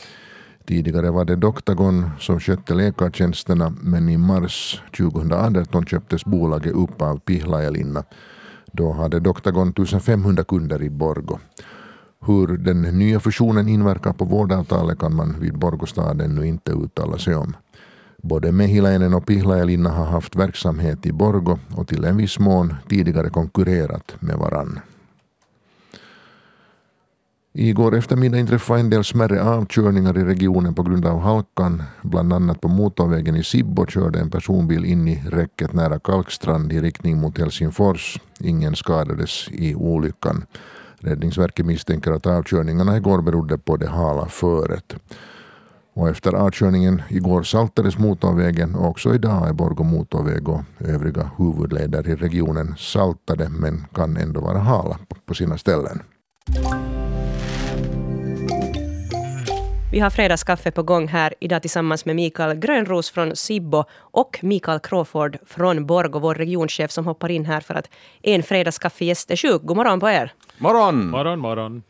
Tidigare 0.66 1.10
var 1.10 1.24
det 1.24 1.36
Doktagon 1.36 2.10
som 2.18 2.40
skötte 2.40 2.74
läkartjänsterna 2.74 3.72
men 3.80 4.08
i 4.08 4.16
mars 4.16 4.82
2018 4.96 5.86
köptes 5.86 6.24
bolaget 6.24 6.74
upp 6.74 7.02
av 7.02 7.18
Pihlajalinna. 7.18 8.04
Då 8.72 8.92
hade 8.92 9.20
Doktagon 9.20 9.68
1500 9.68 10.44
kunder 10.44 10.82
i 10.82 10.90
Borgo. 10.90 11.38
Hur 12.26 12.46
den 12.46 12.82
nya 12.82 13.20
fusionen 13.20 13.68
inverkar 13.68 14.12
på 14.12 14.24
vårdavtalet 14.24 14.98
kan 14.98 15.16
man 15.16 15.40
vid 15.40 15.58
Borgostad 15.58 16.20
ännu 16.20 16.46
inte 16.46 16.72
uttala 16.72 17.18
sig 17.18 17.36
om. 17.36 17.56
Både 18.22 18.52
Mehiläinen 18.52 19.14
och 19.14 19.26
Pihlajalinna 19.26 19.90
har 19.90 20.04
haft 20.04 20.36
verksamhet 20.36 21.06
i 21.06 21.12
Borgo 21.12 21.58
och 21.76 21.88
till 21.88 22.04
en 22.04 22.16
viss 22.16 22.38
mån 22.38 22.74
tidigare 22.88 23.30
konkurrerat 23.30 24.16
med 24.20 24.36
varann. 24.36 24.80
Igår 27.52 27.96
eftermiddag 27.96 28.38
inträffade 28.38 28.80
en 28.80 28.90
del 28.90 29.04
smärre 29.04 29.42
avkörningar 29.42 30.18
i 30.18 30.24
regionen 30.24 30.74
på 30.74 30.82
grund 30.82 31.06
av 31.06 31.20
halkan. 31.20 31.82
Bland 32.02 32.32
annat 32.32 32.60
på 32.60 32.68
motorvägen 32.68 33.36
i 33.36 33.44
Sibbo 33.44 33.86
körde 33.86 34.20
en 34.20 34.30
personbil 34.30 34.84
in 34.84 35.08
i 35.08 35.22
räcket 35.30 35.72
nära 35.72 35.98
Kalkstrand 35.98 36.72
i 36.72 36.80
riktning 36.80 37.20
mot 37.20 37.38
Helsingfors. 37.38 38.20
Ingen 38.40 38.76
skadades 38.76 39.48
i 39.50 39.74
olyckan. 39.74 40.44
Räddningsverket 41.00 41.66
misstänker 41.66 42.12
att 42.12 42.26
avkörningarna 42.26 42.96
igår 42.96 43.22
berodde 43.22 43.58
på 43.58 43.76
det 43.76 43.88
hala 43.88 44.28
föret. 44.28 44.96
Och 45.94 46.08
efter 46.08 46.32
avkörningen 46.32 47.02
igår 47.08 47.42
saltades 47.42 47.98
motorvägen 47.98 48.74
och 48.74 48.88
också 48.88 49.14
idag 49.14 49.48
är 49.48 49.52
Borgå 49.52 49.84
motorväg 49.84 50.48
och 50.48 50.60
övriga 50.78 51.30
huvudleder 51.38 52.08
i 52.08 52.14
regionen 52.14 52.74
saltade 52.78 53.48
men 53.48 53.86
kan 53.94 54.16
ändå 54.16 54.40
vara 54.40 54.58
hala 54.58 54.98
på 55.26 55.34
sina 55.34 55.58
ställen. 55.58 56.02
Vi 59.92 60.00
har 60.00 60.10
fredagskaffe 60.10 60.70
på 60.70 60.82
gång 60.82 61.08
här 61.08 61.34
idag 61.40 61.62
tillsammans 61.62 62.04
med 62.04 62.16
Mikael 62.16 62.56
Grönros 62.56 63.10
från 63.10 63.36
Sibbo 63.36 63.84
och 63.94 64.38
Mikael 64.42 64.78
Crawford 64.78 65.38
från 65.46 65.86
Borgå, 65.86 66.18
vår 66.18 66.34
regionchef 66.34 66.90
som 66.90 67.06
hoppar 67.06 67.30
in 67.30 67.44
här 67.44 67.60
för 67.60 67.74
att 67.74 67.90
en 68.22 68.42
fredagskaffegäst 68.42 69.30
är 69.30 69.36
sjuk. 69.36 69.62
God 69.62 69.76
morgon 69.76 70.00
på 70.00 70.08
er! 70.08 70.32
Morgon! 70.60 71.10
Morgon, 71.10 71.38
morgon. 71.38 71.84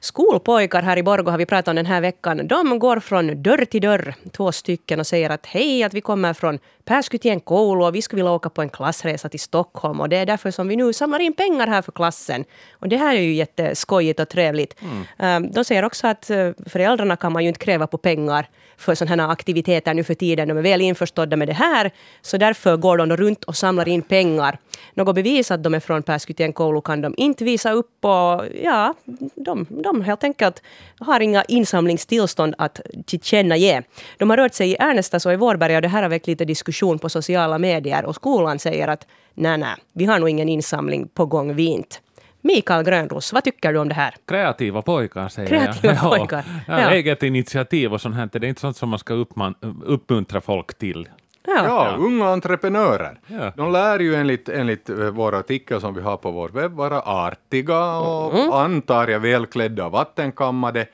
Skolpojkar 0.00 0.82
här 0.82 0.96
i 0.96 1.02
Borgå 1.02 1.30
har 1.30 1.38
vi 1.38 1.46
pratat 1.46 1.68
om 1.68 1.76
den 1.76 1.86
här 1.86 2.00
veckan. 2.00 2.48
De 2.48 2.78
går 2.78 3.00
från 3.00 3.42
dörr 3.42 3.64
till 3.64 3.80
dörr, 3.80 4.14
två 4.32 4.52
stycken, 4.52 5.00
och 5.00 5.06
säger 5.06 5.30
att 5.30 5.46
hej, 5.46 5.82
att 5.82 5.94
vi 5.94 6.00
kommer 6.00 6.34
från 6.34 6.58
Pääskytien 6.84 7.40
koulu 7.40 7.84
och 7.84 7.94
vi 7.94 8.02
skulle 8.02 8.22
vilja 8.22 8.32
åka 8.32 8.50
på 8.50 8.62
en 8.62 8.68
klassresa 8.68 9.28
till 9.28 9.40
Stockholm 9.40 10.00
och 10.00 10.08
det 10.08 10.16
är 10.16 10.26
därför 10.26 10.50
som 10.50 10.68
vi 10.68 10.76
nu 10.76 10.92
samlar 10.92 11.20
in 11.20 11.32
pengar 11.32 11.66
här 11.66 11.82
för 11.82 11.92
klassen. 11.92 12.44
Och 12.72 12.88
det 12.88 12.96
här 12.96 13.16
är 13.16 13.20
ju 13.20 13.34
jätteskojigt 13.34 14.20
och 14.20 14.28
trevligt. 14.28 14.76
Mm. 15.18 15.50
De 15.50 15.64
säger 15.64 15.84
också 15.84 16.06
att 16.06 16.30
eh, 16.30 16.50
föräldrarna 16.66 17.16
kan 17.16 17.32
man 17.32 17.42
ju 17.42 17.48
inte 17.48 17.64
kräva 17.64 17.86
på 17.86 17.98
pengar 17.98 18.48
för 18.76 18.94
sådana 18.94 19.22
här 19.22 19.32
aktiviteter 19.32 19.94
nu 19.94 20.04
för 20.04 20.14
tiden. 20.14 20.48
De 20.48 20.58
är 20.58 20.62
väl 20.62 20.80
införstådda 20.80 21.36
med 21.36 21.48
det 21.48 21.54
här, 21.54 21.90
så 22.22 22.36
därför 22.36 22.76
går 22.76 22.96
de 22.96 23.16
runt 23.16 23.44
och 23.44 23.56
samlar 23.56 23.88
in 23.88 24.02
pengar. 24.02 24.58
Något 24.94 25.14
bevis 25.14 25.50
att 25.50 25.62
de 25.62 25.74
är 25.74 25.80
från 25.80 26.02
Pääskytien 26.02 26.52
koulu 26.52 26.80
kan 26.80 27.00
de 27.00 27.14
inte 27.16 27.44
visa 27.44 27.72
upp 27.72 28.04
och 28.04 28.44
ja, 28.62 28.94
de, 29.34 29.66
de 29.68 29.87
helt 30.04 30.24
enkelt 30.24 30.62
har 31.00 31.20
inga 31.20 31.44
insamlingstillstånd 31.44 32.54
att 32.58 32.80
tillkännage. 33.06 33.82
De 34.18 34.30
har 34.30 34.36
rört 34.36 34.54
sig 34.54 34.70
i 34.70 34.76
Ärnestas 34.80 35.26
och 35.26 35.32
i 35.32 35.36
Vårberga 35.36 35.76
och 35.76 35.82
det 35.82 35.88
här 35.88 36.02
har 36.02 36.10
väckt 36.10 36.26
lite 36.26 36.44
diskussion 36.44 36.98
på 36.98 37.08
sociala 37.08 37.58
medier 37.58 38.04
och 38.04 38.14
skolan 38.14 38.58
säger 38.58 38.88
att 38.88 39.06
nej, 39.34 39.58
nej, 39.58 39.74
vi 39.92 40.04
har 40.04 40.18
nog 40.18 40.28
ingen 40.28 40.48
insamling 40.48 41.08
på 41.08 41.26
gång, 41.26 41.54
vi 41.54 41.64
inte. 41.64 41.96
Mikael 42.40 42.84
Grönros, 42.84 43.32
vad 43.32 43.44
tycker 43.44 43.72
du 43.72 43.78
om 43.78 43.88
det 43.88 43.94
här? 43.94 44.14
Kreativa 44.28 44.82
pojkar 44.82 45.28
säger 45.28 45.48
Kreativa 45.48 45.94
jag. 46.02 46.10
pojkar, 46.10 46.44
Ja, 46.68 46.80
ja. 46.80 46.90
Eget 46.90 47.22
initiativ 47.22 47.92
och 47.92 48.00
sånt 48.00 48.14
här. 48.14 48.28
Det 48.32 48.46
är 48.46 48.48
inte 48.48 48.60
sånt 48.60 48.76
som 48.76 48.88
man 48.88 48.98
ska 48.98 49.14
uppman, 49.14 49.54
uppmuntra 49.84 50.40
folk 50.40 50.78
till. 50.78 51.08
Ja. 51.46 51.64
Ja, 51.64 51.96
unga 51.98 52.28
entreprenörer. 52.28 53.20
Ja. 53.26 53.52
De 53.56 53.72
lär 53.72 53.98
ju 53.98 54.14
enligt, 54.14 54.48
enligt 54.48 54.88
eh, 54.90 54.96
vår 54.96 55.34
artikel 55.34 55.80
som 55.80 55.94
vi 55.94 56.02
har 56.02 56.16
på 56.16 56.30
vår 56.30 56.48
webb 56.48 56.72
vara 56.72 57.00
artiga 57.00 57.96
och 57.96 58.60
antar 58.60 59.08
jag 59.08 59.20
välklädda 59.20 59.86
och 59.86 59.92
vattenkammade. 59.92 60.86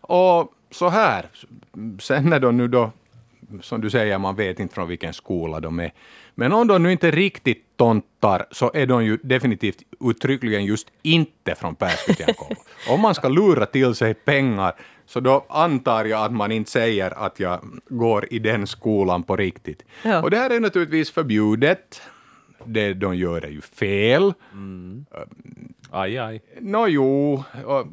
Och 0.00 0.52
så 0.70 0.88
här, 0.88 1.26
sen 2.00 2.24
när 2.24 2.40
de 2.40 2.56
nu 2.56 2.68
då, 2.68 2.90
som 3.60 3.80
du 3.80 3.90
säger, 3.90 4.18
man 4.18 4.34
vet 4.36 4.60
inte 4.60 4.74
från 4.74 4.88
vilken 4.88 5.12
skola 5.12 5.60
de 5.60 5.80
är. 5.80 5.92
Men 6.38 6.52
om 6.52 6.66
de 6.66 6.82
nu 6.82 6.92
inte 6.92 7.10
riktigt 7.10 7.76
tontar 7.76 8.46
så 8.50 8.70
är 8.74 8.86
de 8.86 9.04
ju 9.04 9.18
definitivt 9.22 9.82
uttryckligen 10.00 10.64
just 10.64 10.88
inte 11.02 11.54
från 11.54 11.74
Pääskytjenkoulu. 11.74 12.56
Om 12.88 13.00
man 13.00 13.14
ska 13.14 13.28
lura 13.28 13.66
till 13.66 13.94
sig 13.94 14.14
pengar 14.14 14.74
så 15.06 15.20
då 15.20 15.46
antar 15.48 16.04
jag 16.04 16.24
att 16.24 16.32
man 16.32 16.52
inte 16.52 16.70
säger 16.70 17.24
att 17.24 17.40
jag 17.40 17.60
går 17.88 18.26
i 18.30 18.38
den 18.38 18.66
skolan 18.66 19.22
på 19.22 19.36
riktigt. 19.36 19.84
Ja. 20.02 20.22
Och 20.22 20.30
det 20.30 20.36
här 20.36 20.50
är 20.50 20.60
naturligtvis 20.60 21.10
förbjudet. 21.10 22.02
Det 22.64 22.94
de 22.94 23.16
gör 23.16 23.44
är 23.44 23.50
ju 23.50 23.60
fel. 23.60 24.34
Aj, 25.90 26.18
aj. 26.18 26.42
Nå 26.60 26.86
jo, 26.88 27.44
och, 27.64 27.86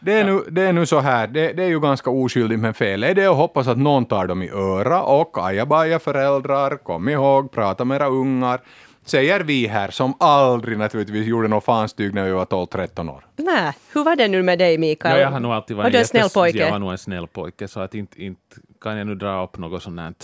det, 0.00 0.12
är 0.12 0.24
nu, 0.24 0.44
det 0.50 0.62
är 0.62 0.72
nu 0.72 0.86
så 0.86 1.00
här, 1.00 1.26
det, 1.26 1.52
det 1.52 1.62
är 1.62 1.68
ju 1.68 1.80
ganska 1.80 2.10
oskyldigt 2.10 2.60
men 2.60 2.74
fel 2.74 3.04
är 3.04 3.14
det 3.14 3.26
att 3.26 3.36
hoppas 3.36 3.68
att 3.68 3.78
någon 3.78 4.04
tar 4.04 4.26
dem 4.26 4.42
i 4.42 4.50
öra 4.50 5.02
och 5.02 5.46
ajabaja 5.46 5.98
föräldrar, 5.98 6.76
kom 6.76 7.08
ihåg, 7.08 7.52
prata 7.52 7.84
med 7.84 7.96
era 7.96 8.08
ungar, 8.08 8.60
säger 9.08 9.40
vi 9.40 9.66
här 9.66 9.90
som 9.90 10.14
aldrig 10.20 10.78
naturligtvis 10.78 11.26
gjorde 11.26 11.48
något 11.48 11.64
fanstyg 11.64 12.14
när 12.14 12.24
vi 12.24 12.30
var 12.32 12.44
12-13 12.44 13.10
år. 13.10 13.26
Nej, 13.36 13.72
hur 13.94 14.04
var 14.04 14.16
det 14.16 14.28
nu 14.28 14.42
med 14.42 14.58
dig 14.58 14.78
Mikael? 14.78 15.14
Ja, 15.16 15.22
jag 15.22 15.30
har 15.30 15.40
nog 15.40 15.52
alltid 15.52 15.76
Var 15.76 15.84
varit 15.84 15.94
en 15.94 16.04
snäll 16.04 16.28
pojke? 16.34 16.58
Jag 16.58 16.70
var 16.70 16.78
nog 16.78 16.92
en 16.92 16.98
snäll 16.98 17.26
pojke, 17.26 17.68
så 17.68 17.80
att 17.80 17.94
inte, 17.94 18.22
inte 18.24 18.40
kan 18.80 18.96
jag 18.98 19.06
nu 19.06 19.14
dra 19.14 19.44
upp 19.44 19.58
något 19.58 19.82
sånt 19.82 20.00
här. 20.00 20.14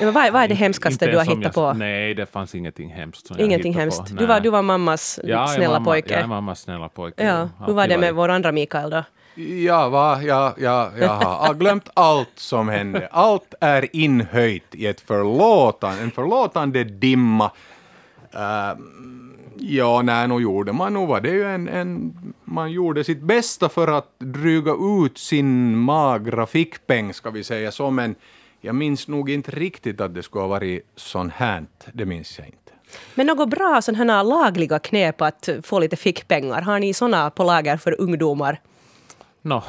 Ja, 0.00 0.10
vad, 0.10 0.32
vad 0.32 0.42
är 0.42 0.48
det 0.48 0.54
hemskaste 0.54 1.06
du 1.06 1.16
har 1.16 1.24
hittat 1.24 1.42
jag- 1.42 1.54
på? 1.54 1.72
Nej, 1.72 2.14
det 2.14 2.26
fanns 2.26 2.54
ingenting 2.54 2.90
hemskt. 2.90 3.26
Som 3.26 3.36
jag 3.38 3.46
Ingenting 3.46 3.72
hittade 3.72 3.82
hemskt. 3.82 4.10
På. 4.10 4.16
Du 4.20 4.26
var, 4.26 4.40
du 4.40 4.50
var 4.50 4.62
mammas 4.62 5.20
Ja, 5.22 5.28
jag 5.28 5.50
snälla 5.50 5.72
mamma, 5.72 5.84
pojke. 5.84 6.12
Jag 6.14 6.22
är 6.22 6.26
mammas 6.26 6.60
snälla 6.60 6.88
pojke. 6.88 7.24
Ja, 7.26 7.48
hur 7.66 7.72
var 7.72 7.88
det 7.88 7.98
med 7.98 8.14
vår 8.14 8.28
andra 8.28 8.52
Mikael 8.52 8.90
då? 8.90 9.04
Ja, 9.66 9.88
va, 9.88 10.22
ja, 10.22 10.54
ja, 10.58 10.90
jag 10.98 11.08
har 11.08 11.54
glömt 11.54 11.88
allt 11.94 12.28
som 12.34 12.68
hände. 12.68 13.08
Allt 13.10 13.54
är 13.60 13.96
inhöjt 13.96 14.74
i 14.74 14.86
ett 14.86 15.00
förlåtan, 15.00 15.98
en 15.98 16.10
förlåtande 16.10 16.84
dimma. 16.84 17.50
Uh, 18.34 18.80
ja, 19.58 20.02
nej, 20.02 20.28
nog 20.28 20.42
gjorde 20.42 20.72
man 20.72 20.92
nog 20.92 21.08
var 21.08 21.20
det 21.20 21.30
ju 21.30 21.44
en, 21.44 21.68
en... 21.68 22.14
Man 22.44 22.72
gjorde 22.72 23.04
sitt 23.04 23.20
bästa 23.20 23.68
för 23.68 23.88
att 23.88 24.18
dryga 24.18 24.72
ut 25.04 25.18
sin 25.18 25.78
magra 25.78 26.46
fickpeng, 26.46 27.14
ska 27.14 27.30
vi 27.30 27.44
säga 27.44 27.72
så, 27.72 27.90
men 27.90 28.14
jag 28.60 28.74
minns 28.74 29.08
nog 29.08 29.30
inte 29.30 29.50
riktigt 29.50 30.00
att 30.00 30.14
det 30.14 30.22
skulle 30.22 30.42
ha 30.42 30.48
varit 30.48 30.86
sånt 30.96 31.32
här. 31.32 31.66
Det 31.92 32.04
minns 32.04 32.38
jag 32.38 32.46
inte. 32.46 32.58
Men 33.14 33.26
något 33.26 33.48
bra 33.48 33.82
sådana 33.82 34.12
här 34.12 34.24
lagliga 34.24 34.78
knep 34.78 35.22
att 35.22 35.48
få 35.62 35.78
lite 35.78 35.96
fickpengar, 35.96 36.62
har 36.62 36.78
ni 36.78 36.94
sådana 36.94 37.30
på 37.30 37.44
lager 37.44 37.76
för 37.76 38.00
ungdomar? 38.00 38.60
Nå, 39.42 39.62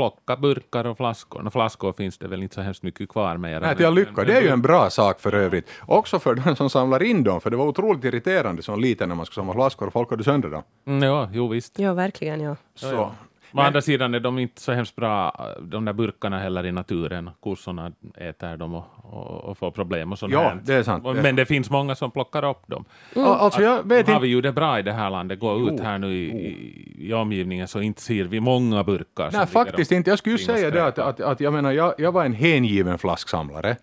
plocka 0.00 0.36
burkar 0.36 0.84
och 0.84 0.96
flaskor. 0.96 1.42
Nå, 1.42 1.50
flaskor 1.50 1.92
finns 1.92 2.18
det 2.18 2.28
väl 2.28 2.42
inte 2.42 2.54
så 2.54 2.60
hemskt 2.60 2.82
mycket 2.82 3.08
kvar 3.08 3.36
med. 3.36 3.62
Nej, 3.62 3.76
till 3.76 3.90
lycka. 3.90 4.24
Det 4.24 4.36
är 4.36 4.42
ju 4.42 4.48
en 4.48 4.62
bra 4.62 4.90
sak 4.90 5.20
för 5.20 5.34
övrigt. 5.34 5.68
Också 5.86 6.18
för 6.18 6.34
den 6.34 6.56
som 6.56 6.70
samlar 6.70 7.02
in 7.02 7.24
dem, 7.24 7.40
för 7.40 7.50
det 7.50 7.56
var 7.56 7.66
otroligt 7.66 8.04
irriterande 8.04 8.62
som 8.62 8.80
liten 8.80 9.08
när 9.08 9.16
man 9.16 9.26
skulle 9.26 9.34
samla 9.34 9.54
flaskor 9.54 9.86
och 9.86 9.92
folk 9.92 10.10
hade 10.10 10.24
sönder 10.24 10.50
dem. 10.50 10.62
Mm, 10.86 11.02
ja, 11.02 11.28
jo 11.32 11.48
visst. 11.48 11.78
Ja, 11.78 11.94
verkligen 11.94 12.40
ja. 12.40 12.56
Så. 12.74 13.12
Å 13.52 13.60
andra 13.60 13.80
sidan 13.82 14.14
är 14.14 14.20
de 14.20 14.38
inte 14.38 14.60
så 14.60 14.72
hemskt 14.72 14.96
bra, 14.96 15.46
de 15.62 15.84
där 15.84 15.92
burkarna 15.92 16.38
heller 16.38 16.66
i 16.66 16.72
naturen. 16.72 17.30
Kossorna 17.40 17.92
äter 18.16 18.56
dem 18.56 18.74
och, 18.74 18.84
och, 19.02 19.44
och 19.44 19.58
får 19.58 19.70
problem 19.70 20.12
och 20.12 20.18
sånt 20.18 20.32
Ja, 20.32 20.40
här. 20.42 20.58
det 20.64 20.74
är 20.74 20.82
sant. 20.82 21.04
Men 21.22 21.36
det 21.36 21.46
finns 21.46 21.70
många 21.70 21.94
som 21.94 22.10
plockar 22.10 22.44
upp 22.50 22.66
dem. 22.66 22.84
Al- 23.16 23.22
Alltså 23.24 23.62
jag 23.62 23.88
vet 23.88 24.08
har 24.08 24.20
vi 24.20 24.28
ju 24.28 24.40
det 24.40 24.52
bra 24.52 24.78
i 24.78 24.82
det 24.82 24.92
här 24.92 25.10
landet. 25.10 25.38
Gå 25.40 25.68
ut 25.70 25.80
här 25.80 25.98
nu 25.98 26.12
i, 26.14 26.24
i, 26.30 27.08
i 27.08 27.12
omgivningen 27.12 27.68
så 27.68 27.80
inte 27.80 28.00
ser 28.02 28.24
vi 28.24 28.40
många 28.40 28.84
burkar. 28.84 29.30
Nej, 29.32 29.46
faktiskt 29.46 29.92
inte. 29.92 30.10
Jag 30.10 30.18
skulle 30.18 30.34
ju 30.36 30.44
säga 30.44 30.70
det 30.70 30.86
att, 30.86 30.98
att, 30.98 31.20
att 31.20 31.40
jag 31.40 31.52
menar, 31.52 31.72
jag, 31.72 31.94
jag 31.98 32.12
var 32.12 32.24
en 32.24 32.32
hängiven 32.34 32.98
flasksamlare. 32.98 33.76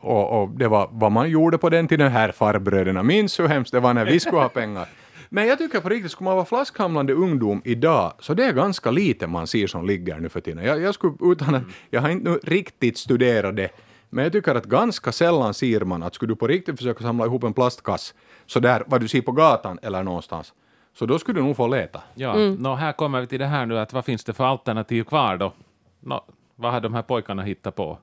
Och, 0.00 0.42
och 0.42 0.50
det 0.50 0.68
var 0.68 0.88
vad 0.92 1.12
man 1.12 1.30
gjorde 1.30 1.58
på 1.58 1.70
den 1.70 1.88
tiden. 1.88 2.12
Här 2.12 2.32
farbröderna 2.32 3.02
minns 3.02 3.40
hur 3.40 3.48
hemskt 3.48 3.72
det 3.72 3.80
var 3.80 3.94
när 3.94 4.04
vi 4.04 4.20
skulle 4.20 4.36
ha 4.36 4.48
pengar. 4.48 4.88
Men 5.34 5.46
jag 5.46 5.58
tycker 5.58 5.80
på 5.80 5.88
riktigt, 5.88 6.12
skulle 6.12 6.24
man 6.24 6.34
vara 6.34 6.44
flaskhamlande 6.44 7.12
ungdom 7.12 7.62
idag, 7.64 8.12
så 8.18 8.34
det 8.34 8.44
är 8.44 8.52
ganska 8.52 8.90
lite 8.90 9.26
man 9.26 9.46
ser 9.46 9.66
som 9.66 9.86
ligger 9.86 10.18
nu 10.18 10.28
för 10.28 10.40
tiden. 10.40 10.64
Jag, 10.64 10.80
jag, 10.80 10.94
skulle, 10.94 11.14
utan 11.20 11.54
att, 11.54 11.62
jag 11.90 12.00
har 12.00 12.08
inte 12.08 12.30
nu 12.30 12.38
riktigt 12.42 12.98
studerat 12.98 13.56
det, 13.56 13.70
men 14.10 14.24
jag 14.24 14.32
tycker 14.32 14.54
att 14.54 14.64
ganska 14.64 15.12
sällan 15.12 15.54
ser 15.54 15.80
man 15.80 16.02
att 16.02 16.14
skulle 16.14 16.32
du 16.32 16.36
på 16.36 16.46
riktigt 16.46 16.76
försöka 16.76 17.02
samla 17.02 17.24
ihop 17.24 17.44
en 17.44 17.52
plastkass, 17.52 18.14
så 18.46 18.60
där 18.60 18.82
vad 18.86 19.00
du 19.00 19.08
ser 19.08 19.20
på 19.20 19.32
gatan 19.32 19.78
eller 19.82 20.02
någonstans, 20.02 20.52
så 20.98 21.06
då 21.06 21.18
skulle 21.18 21.40
du 21.40 21.44
nog 21.44 21.56
få 21.56 21.68
leta. 21.68 22.02
Ja, 22.14 22.36
nå, 22.36 22.74
här 22.74 22.92
kommer 22.92 23.20
vi 23.20 23.26
till 23.26 23.40
det 23.40 23.46
här 23.46 23.66
nu, 23.66 23.78
att 23.78 23.92
vad 23.92 24.04
finns 24.04 24.24
det 24.24 24.32
för 24.32 24.44
alternativ 24.44 25.04
kvar 25.04 25.36
då? 25.36 25.52
Nå, 26.00 26.24
vad 26.56 26.72
har 26.72 26.80
de 26.80 26.94
här 26.94 27.02
pojkarna 27.02 27.42
hittat 27.42 27.74
på? 27.74 27.98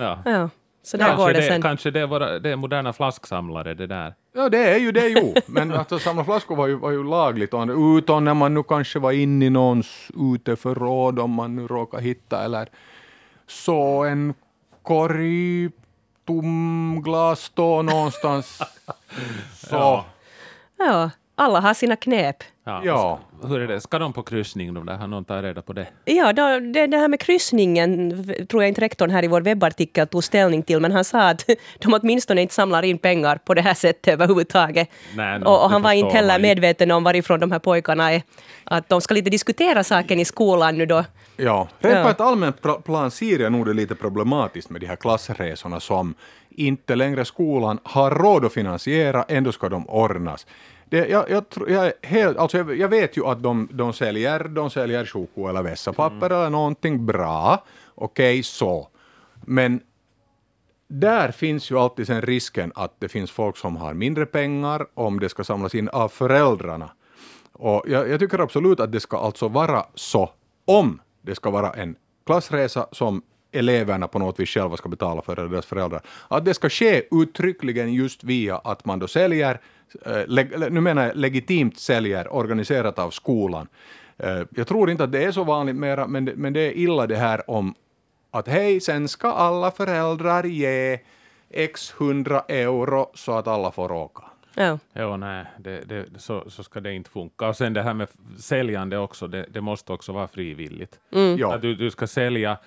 Ja. 0.00 0.18
ja. 0.24 0.48
Så 0.82 0.96
där 0.96 1.16
går 1.16 1.16
Kanske, 1.16 1.32
det 1.32 1.40
det, 1.40 1.46
sen. 1.46 1.62
kanske 1.62 1.90
det, 1.90 2.00
är 2.00 2.06
våra, 2.06 2.38
det 2.38 2.50
är 2.50 2.56
moderna 2.56 2.92
flasksamlare 2.92 3.74
det 3.74 3.86
där. 3.86 4.14
Ja, 4.32 4.48
det 4.48 4.58
är 4.58 4.78
ju 4.78 4.92
det 4.92 5.08
jo. 5.08 5.34
Men 5.46 5.72
att 5.80 6.02
samla 6.02 6.24
flaskor 6.24 6.56
var 6.56 6.66
ju, 6.66 6.74
var 6.74 6.90
ju 6.90 7.04
lagligt. 7.04 7.54
Och 7.54 7.96
utom 7.98 8.24
när 8.24 8.34
man 8.34 8.54
nu 8.54 8.62
kanske 8.62 8.98
var 8.98 9.12
inne 9.12 9.46
i 9.46 9.50
någons 9.50 10.10
uteförråd 10.34 11.18
om 11.18 11.30
man 11.30 11.56
nu 11.56 11.66
råkar 11.66 11.98
hitta 11.98 12.44
eller 12.44 12.68
så 13.46 14.04
en 14.04 14.34
korg 14.82 15.70
tom 16.26 17.00
glas 17.04 17.40
stå 17.40 17.82
någonstans. 17.82 18.58
Så, 19.54 19.76
Ja. 19.76 20.04
Ja, 20.78 21.10
alla 21.40 21.60
har 21.60 21.74
sina 21.74 21.96
knep. 21.96 22.36
Ja. 22.64 22.82
ja. 22.84 23.18
Hur 23.48 23.60
är 23.60 23.68
det? 23.68 23.80
Ska 23.80 23.98
de 23.98 24.12
på 24.12 24.22
kryssning 24.22 24.74
de 24.74 24.86
där? 24.86 24.96
Har 24.96 25.06
någon 25.06 25.24
tagit 25.24 25.44
reda 25.44 25.62
på 25.62 25.72
det? 25.72 25.86
Ja, 26.04 26.32
då, 26.32 26.58
det, 26.60 26.86
det 26.86 26.96
här 26.96 27.08
med 27.08 27.20
kryssningen 27.20 28.10
tror 28.50 28.62
jag 28.62 28.68
inte 28.68 28.80
rektorn 28.80 29.10
här 29.10 29.24
i 29.24 29.28
vår 29.28 29.40
webbartikel 29.40 30.06
tog 30.06 30.24
ställning 30.24 30.62
till, 30.62 30.80
men 30.80 30.92
han 30.92 31.04
sa 31.04 31.28
att 31.28 31.46
de 31.78 31.94
åtminstone 32.02 32.42
inte 32.42 32.54
samlar 32.54 32.82
in 32.82 32.98
pengar 32.98 33.36
på 33.36 33.54
det 33.54 33.62
här 33.62 33.74
sättet 33.74 34.12
överhuvudtaget. 34.14 34.88
Nej, 35.16 35.38
no, 35.38 35.44
och, 35.44 35.64
och 35.64 35.70
han 35.70 35.82
var 35.82 35.92
inte 35.92 36.16
heller 36.16 36.38
medveten 36.38 36.90
om 36.90 37.04
varifrån 37.04 37.40
de 37.40 37.52
här 37.52 37.58
pojkarna 37.58 38.12
är. 38.12 38.22
Att 38.64 38.88
de 38.88 39.00
ska 39.00 39.14
lite 39.14 39.30
diskutera 39.30 39.84
saken 39.84 40.20
i 40.20 40.24
skolan 40.24 40.78
nu 40.78 40.86
då. 40.86 41.04
Ja, 41.36 41.68
rent 41.78 41.96
Ja. 41.96 42.02
på 42.02 42.08
ett 42.08 42.20
allmänt 42.20 42.60
pla- 42.62 42.82
plan 42.82 43.10
ser 43.10 43.38
jag 43.38 43.52
nog 43.52 43.66
det 43.66 43.72
lite 43.74 43.94
problematiskt 43.94 44.70
med 44.70 44.80
de 44.80 44.86
här 44.86 44.96
klassresorna 44.96 45.80
som 45.80 46.14
inte 46.50 46.94
längre 46.94 47.24
skolan 47.24 47.78
har 47.82 48.10
råd 48.10 48.44
att 48.44 48.52
finansiera, 48.52 49.24
ändå 49.28 49.52
ska 49.52 49.68
de 49.68 49.88
ordnas. 49.88 50.46
Det, 50.90 51.08
jag, 51.08 51.30
jag, 51.30 51.44
jag, 51.68 51.92
helt, 52.02 52.38
alltså 52.38 52.58
jag, 52.58 52.76
jag 52.76 52.88
vet 52.88 53.16
ju 53.16 53.26
att 53.26 53.42
de, 53.42 53.68
de 53.72 53.92
säljer, 53.92 54.44
de 54.44 54.70
säljer 54.70 55.06
choko 55.06 55.48
eller 55.48 55.62
vässapapper 55.62 56.30
eller 56.30 56.50
någonting 56.50 57.06
bra. 57.06 57.64
Okej, 57.94 58.42
så. 58.42 58.88
Men 59.46 59.80
där 60.88 61.30
finns 61.30 61.70
ju 61.70 61.78
alltid 61.78 62.06
sen 62.06 62.22
risken 62.22 62.72
att 62.74 62.94
det 62.98 63.08
finns 63.08 63.30
folk 63.30 63.56
som 63.56 63.76
har 63.76 63.94
mindre 63.94 64.26
pengar 64.26 64.86
om 64.94 65.20
det 65.20 65.28
ska 65.28 65.44
samlas 65.44 65.74
in 65.74 65.88
av 65.88 66.08
föräldrarna. 66.08 66.90
Och 67.52 67.84
jag, 67.86 68.08
jag 68.08 68.20
tycker 68.20 68.38
absolut 68.38 68.80
att 68.80 68.92
det 68.92 69.00
ska 69.00 69.18
alltså 69.18 69.48
vara 69.48 69.86
så, 69.94 70.30
om 70.64 71.00
det 71.22 71.34
ska 71.34 71.50
vara 71.50 71.72
en 71.72 71.96
klassresa 72.26 72.86
som 72.92 73.22
eleverna 73.52 74.08
på 74.08 74.18
något 74.18 74.40
vis 74.40 74.48
själva 74.48 74.76
ska 74.76 74.88
betala 74.88 75.22
för, 75.22 75.38
eller 75.38 75.48
deras 75.48 75.66
föräldrar, 75.66 76.02
att 76.28 76.44
det 76.44 76.54
ska 76.54 76.68
ske 76.68 77.02
uttryckligen 77.10 77.92
just 77.92 78.24
via 78.24 78.56
att 78.56 78.84
man 78.84 78.98
då 78.98 79.08
säljer, 79.08 79.60
eh, 80.06 80.70
nu 80.70 80.80
menar 80.80 81.06
jag 81.06 81.16
legitimt 81.16 81.78
säljer, 81.78 82.34
organiserat 82.34 82.98
av 82.98 83.10
skolan. 83.10 83.68
Eh, 84.18 84.42
Jag 84.50 84.66
tror 84.66 84.90
inte 84.90 85.04
att 85.04 85.12
det 85.12 85.24
är 85.24 85.32
så 85.32 85.44
vanligt 85.44 85.76
mera, 85.76 86.06
men 86.06 86.24
det, 86.24 86.32
men 86.36 86.52
det 86.52 86.60
är 86.60 86.72
illa 86.72 87.06
det 87.06 87.16
här 87.16 87.50
om 87.50 87.74
att 88.30 88.48
hej, 88.48 88.80
sen 88.80 89.08
ska 89.08 89.32
alla 89.32 89.70
föräldrar 89.70 90.44
ge 90.44 90.98
x 91.50 91.94
hundra 91.98 92.40
euro 92.48 93.10
så 93.14 93.32
att 93.32 93.46
alla 93.46 93.70
får 93.70 93.92
åka. 93.92 94.22
Ja. 94.54 94.78
Jo, 94.94 95.16
nej, 95.16 95.44
det, 95.58 95.80
det, 95.88 96.06
så, 96.18 96.50
så 96.50 96.62
ska 96.62 96.80
det 96.80 96.94
inte 96.94 97.10
funka. 97.10 97.48
Och 97.48 97.56
sen 97.56 97.72
det 97.72 97.82
här 97.82 97.94
med 97.94 98.08
säljande 98.38 98.98
också, 98.98 99.26
det, 99.26 99.46
det 99.50 99.60
måste 99.60 99.92
också 99.92 100.12
vara 100.12 100.28
frivilligt. 100.28 100.98
Ja. 101.38 101.54
Att 101.54 101.62
du, 101.62 101.74
du 101.74 101.90
ska 101.90 102.06
sälja 102.06 102.58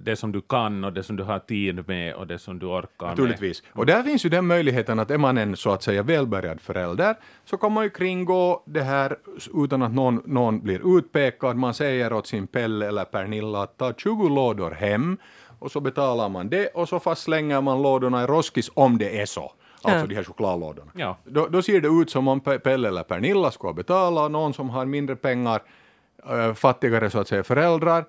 det 0.00 0.16
som 0.16 0.32
du 0.32 0.40
kan 0.40 0.84
och 0.84 0.92
det 0.92 1.02
som 1.02 1.16
du 1.16 1.22
har 1.22 1.38
tid 1.38 1.88
med 1.88 2.14
och 2.14 2.26
det 2.26 2.38
som 2.38 2.58
du 2.58 2.66
orkar 2.66 3.06
med. 3.06 3.08
Naturligtvis. 3.10 3.62
Och 3.72 3.86
där 3.86 4.02
finns 4.02 4.24
ju 4.24 4.28
den 4.28 4.46
möjligheten 4.46 4.98
att 4.98 5.10
är 5.10 5.18
man 5.18 5.38
en 5.38 5.56
så 5.56 5.70
att 5.70 5.82
säga 5.82 6.02
välbärgad 6.02 6.60
förälder 6.60 7.14
så 7.44 7.56
kan 7.56 7.72
man 7.72 7.84
ju 7.84 7.90
kringgå 7.90 8.62
det 8.66 8.82
här 8.82 9.16
utan 9.54 9.82
att 9.82 9.92
någon, 9.94 10.22
någon 10.26 10.60
blir 10.60 10.98
utpekad. 10.98 11.56
Man 11.56 11.74
säger 11.74 12.12
åt 12.12 12.26
sin 12.26 12.46
Pelle 12.46 12.86
eller 12.88 13.04
Pernilla 13.04 13.62
att 13.62 13.78
ta 13.78 13.92
20 13.92 14.28
lådor 14.28 14.70
hem 14.70 15.16
och 15.58 15.70
så 15.72 15.80
betalar 15.80 16.28
man 16.28 16.48
det 16.48 16.68
och 16.68 16.88
så 16.88 17.00
fast 17.00 17.22
slänger 17.22 17.60
man 17.60 17.82
lådorna 17.82 18.22
i 18.24 18.26
roskis 18.26 18.70
om 18.74 18.98
det 18.98 19.20
är 19.20 19.26
så. 19.26 19.52
Alltså 19.82 20.06
de 20.06 20.14
här 20.14 20.24
chokladlådorna. 20.24 20.90
Ja. 20.94 21.16
Då, 21.24 21.46
då 21.46 21.62
ser 21.62 21.80
det 21.80 21.88
ut 21.88 22.10
som 22.10 22.28
om 22.28 22.40
Pe- 22.40 22.58
Pelle 22.58 22.88
eller 22.88 23.02
Pernilla 23.02 23.50
ska 23.50 23.72
betala, 23.72 24.28
någon 24.28 24.54
som 24.54 24.70
har 24.70 24.84
mindre 24.86 25.16
pengar, 25.16 25.62
äh, 26.30 26.54
fattigare 26.54 27.10
så 27.10 27.18
att 27.18 27.28
säga 27.28 27.44
föräldrar, 27.44 28.04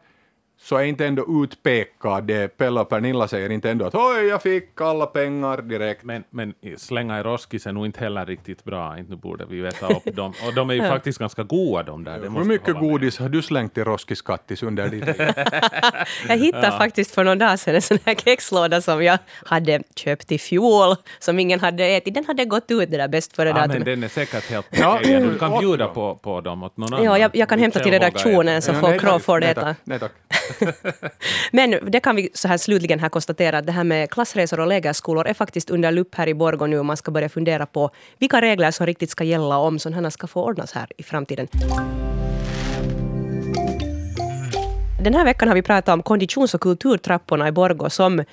så 0.62 0.76
är 0.78 0.84
inte 0.84 1.06
ändå 1.06 1.44
utpekad. 1.44 2.24
Det 2.24 2.58
Pelle 2.58 2.80
och 2.82 2.90
Pernilla 2.90 3.28
säger 3.28 3.50
inte 3.50 3.70
ändå 3.72 3.86
att 3.86 3.96
oj, 3.96 4.26
jag 4.26 4.42
fick 4.42 4.82
alla 4.82 5.06
pengar 5.06 5.62
direkt. 5.62 6.04
Men, 6.04 6.24
men 6.30 6.54
slänga 6.78 7.20
i 7.20 7.24
roskis 7.24 7.68
är 7.68 7.72
nog 7.72 7.86
inte 7.86 8.00
heller 8.00 8.26
riktigt 8.26 8.64
bra. 8.64 8.98
Inte 8.98 9.12
nu 9.12 9.18
borde 9.18 9.46
vi 9.46 9.62
veta 9.62 9.88
upp 9.88 10.16
dem. 10.16 10.34
Och 10.48 10.54
de 10.54 10.70
är 10.70 10.74
ju 10.74 10.82
faktiskt 10.90 11.20
ganska 11.20 11.44
goda 11.44 11.84
de 11.84 12.04
där. 12.04 12.20
Det 12.20 12.30
Hur 12.30 12.44
mycket 12.44 12.68
hålla 12.68 12.82
med. 12.82 12.92
godis 12.92 13.20
har 13.20 13.30
du 13.30 13.42
slängt 13.42 13.78
i 13.78 13.84
roskiskattis 13.84 14.64
under 14.64 14.90
ditt 14.90 15.06
liv? 15.06 15.16
Jag 16.28 16.38
hittade 16.38 16.72
faktiskt 16.72 17.12
för 17.16 17.24
någon 17.24 17.38
dag 17.38 17.60
sedan 17.60 17.76
en 17.76 17.82
sån 17.82 17.98
här 18.06 18.16
kexlåda 18.16 18.82
som 18.82 19.04
jag 19.04 19.18
hade 19.46 19.82
köpt 19.96 20.32
i 20.32 20.38
fjol, 20.38 20.96
som 21.20 21.40
ingen 21.40 21.60
hade 21.60 21.86
ätit. 21.86 22.14
Den 22.14 22.26
hade 22.26 22.46
gått 22.46 22.72
ut 22.72 22.92
det 22.92 22.98
där 22.98 23.08
bäst 23.08 23.36
före 23.36 23.50
Ja, 23.50 23.56
men 23.56 23.68
datumet. 23.70 23.86
den 23.86 24.04
är 24.04 24.08
säkert 24.08 24.50
helt 24.50 24.68
Ja, 24.72 24.98
okej. 25.02 25.20
Du 25.22 25.38
kan 25.40 25.60
bjuda 25.60 25.88
på, 25.88 26.16
på 26.16 26.42
dem 26.42 26.64
åt 26.64 26.78
någon 26.78 26.94
annan. 26.94 27.06
Ja, 27.06 27.18
jag, 27.18 27.36
jag 27.36 27.50
kan 27.50 27.60
hämta 27.60 27.80
till 27.80 27.92
redaktionen 27.92 28.62
så 28.62 28.72
Ja, 28.72 28.80
får. 28.80 28.98
Crawford 29.00 29.42
nej, 29.42 29.50
äta. 29.52 29.62
tack. 29.62 29.78
Nej, 29.84 30.00
tack. 30.00 30.12
Men 31.52 31.80
det 31.92 32.00
kan 32.00 32.16
vi 32.16 32.30
så 32.34 32.48
här 32.48 32.58
slutligen 32.58 33.00
här 33.00 33.10
konstatera 33.10 33.58
att 33.58 33.66
det 33.66 33.72
här 33.72 33.84
med 33.84 34.10
klassresor 34.10 34.60
och 34.60 34.68
lägerskolor 34.68 35.28
är 35.28 35.34
faktiskt 35.34 35.70
under 35.70 35.92
lupp 35.92 36.16
här 36.16 36.28
i 36.28 36.34
Borgå 36.34 36.68
nu 36.68 36.80
och 36.80 36.86
man 36.86 36.98
ska 36.98 37.12
börja 37.12 37.30
fundera 37.30 37.66
på 37.66 37.90
vilka 38.20 38.42
regler 38.42 38.72
som 38.72 38.86
riktigt 38.86 39.10
ska 39.10 39.24
gälla 39.24 39.58
om 39.58 39.79
sådana 39.79 40.12
ska 40.12 40.27
få 40.27 40.44
ordnas 40.44 40.72
här 40.72 40.88
i 40.98 41.03
framtiden. 41.03 41.48
Den 45.05 45.13
här 45.13 45.25
veckan 45.25 45.48
har 45.48 45.55
vi 45.55 45.61
pratat 45.61 45.94
om 45.94 46.03
konditions 46.03 46.53
och 46.53 46.61
kulturtrapporna 46.61 47.48
i 47.48 47.51
Borgå 47.51 47.89
som 47.89 48.24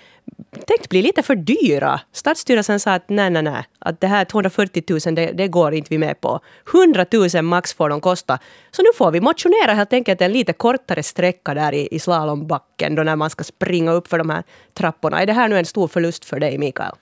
tänkt 0.66 0.88
bli 0.88 1.02
lite 1.02 1.22
för 1.22 1.34
dyra. 1.34 2.00
Stadsstyrelsen 2.12 2.80
sa 2.80 2.92
att 2.92 3.08
nej, 3.08 3.30
nej, 3.30 3.42
nej, 3.42 3.64
att 3.78 4.00
det 4.00 4.06
här 4.06 4.24
240 4.24 4.82
000 5.06 5.14
det, 5.14 5.32
det 5.32 5.48
går 5.48 5.74
inte 5.74 5.88
vi 5.90 5.98
med 5.98 6.20
på. 6.20 6.40
100 6.74 7.06
000 7.34 7.44
max 7.44 7.74
får 7.74 7.88
de 7.88 8.00
kosta. 8.00 8.38
Så 8.70 8.82
nu 8.82 8.88
får 8.94 9.10
vi 9.10 9.20
motionera 9.20 9.74
helt 9.74 9.92
enkelt 9.92 10.20
en 10.20 10.32
lite 10.32 10.52
kortare 10.52 11.02
sträcka 11.02 11.54
där 11.54 11.74
i, 11.74 11.88
i 11.90 11.98
slalombacken 11.98 12.94
då 12.94 13.02
när 13.02 13.16
man 13.16 13.30
ska 13.30 13.44
springa 13.44 13.92
upp 13.92 14.08
för 14.08 14.18
de 14.18 14.30
här 14.30 14.42
trapporna. 14.74 15.22
Är 15.22 15.26
det 15.26 15.32
här 15.32 15.48
nu 15.48 15.58
en 15.58 15.64
stor 15.64 15.88
förlust 15.88 16.24
för 16.24 16.40
dig, 16.40 16.58
Mikael? 16.58 16.94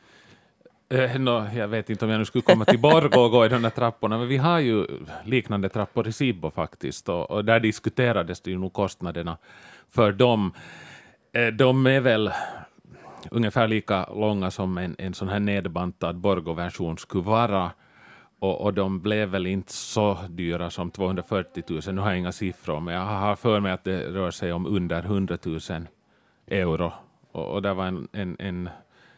Eh, 0.94 1.18
no, 1.18 1.46
jag 1.54 1.68
vet 1.68 1.90
inte 1.90 2.04
om 2.04 2.10
jag 2.10 2.18
nu 2.18 2.24
skulle 2.24 2.42
komma 2.42 2.64
till 2.64 2.78
Borgå 2.78 3.20
och 3.20 3.30
gå 3.30 3.46
i 3.46 3.48
de 3.48 3.62
där 3.62 3.70
trapporna, 3.70 4.18
men 4.18 4.28
vi 4.28 4.36
har 4.36 4.58
ju 4.58 4.86
liknande 5.24 5.68
trappor 5.68 6.08
i 6.08 6.12
Sibbo 6.12 6.50
faktiskt, 6.50 7.08
och, 7.08 7.30
och 7.30 7.44
där 7.44 7.60
diskuterades 7.60 8.40
det 8.40 8.50
ju 8.50 8.58
nog 8.58 8.72
kostnaderna 8.72 9.36
för 9.88 10.12
dem. 10.12 10.52
Eh, 11.32 11.46
de 11.46 11.86
är 11.86 12.00
väl 12.00 12.30
ungefär 13.30 13.68
lika 13.68 14.06
långa 14.14 14.50
som 14.50 14.78
en, 14.78 14.96
en 14.98 15.14
sån 15.14 15.28
här 15.28 15.40
nedbantad 15.40 16.16
Borgå-version 16.16 16.98
skulle 16.98 17.24
vara, 17.24 17.70
och, 18.38 18.60
och 18.60 18.74
de 18.74 19.00
blev 19.00 19.28
väl 19.28 19.46
inte 19.46 19.72
så 19.72 20.18
dyra 20.28 20.70
som 20.70 20.90
240 20.90 21.64
000, 21.68 21.94
nu 21.94 22.00
har 22.00 22.10
jag 22.10 22.18
inga 22.18 22.32
siffror, 22.32 22.80
men 22.80 22.94
jag 22.94 23.00
har 23.00 23.36
för 23.36 23.60
mig 23.60 23.72
att 23.72 23.84
det 23.84 24.02
rör 24.02 24.30
sig 24.30 24.52
om 24.52 24.66
under 24.66 25.02
100 25.02 25.38
000 25.44 25.60
euro. 26.46 26.92
Och, 27.32 27.46
och 27.46 27.62
det 27.62 27.74
var 27.74 27.86
en, 27.86 28.08
en, 28.12 28.36
en, 28.38 28.68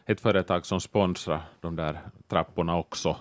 ett 0.05 0.21
företag 0.21 0.65
som 0.65 0.81
sponsrar 0.81 1.41
de 1.61 1.75
där 1.75 1.99
trapporna 2.27 2.77
också. 2.77 3.17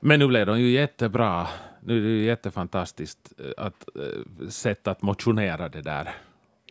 Men 0.00 0.18
nu 0.18 0.26
blev 0.26 0.46
de 0.46 0.60
ju 0.60 0.70
jättebra. 0.70 1.46
Nu 1.80 1.98
är 1.98 2.02
det 2.02 2.08
ju 2.08 2.24
jättefantastiskt 2.24 3.32
eh, 3.38 3.64
att, 3.66 3.88
eh, 3.96 4.48
sätt 4.48 4.88
att 4.88 5.02
motionera 5.02 5.68
det 5.68 5.82
där. 5.82 6.14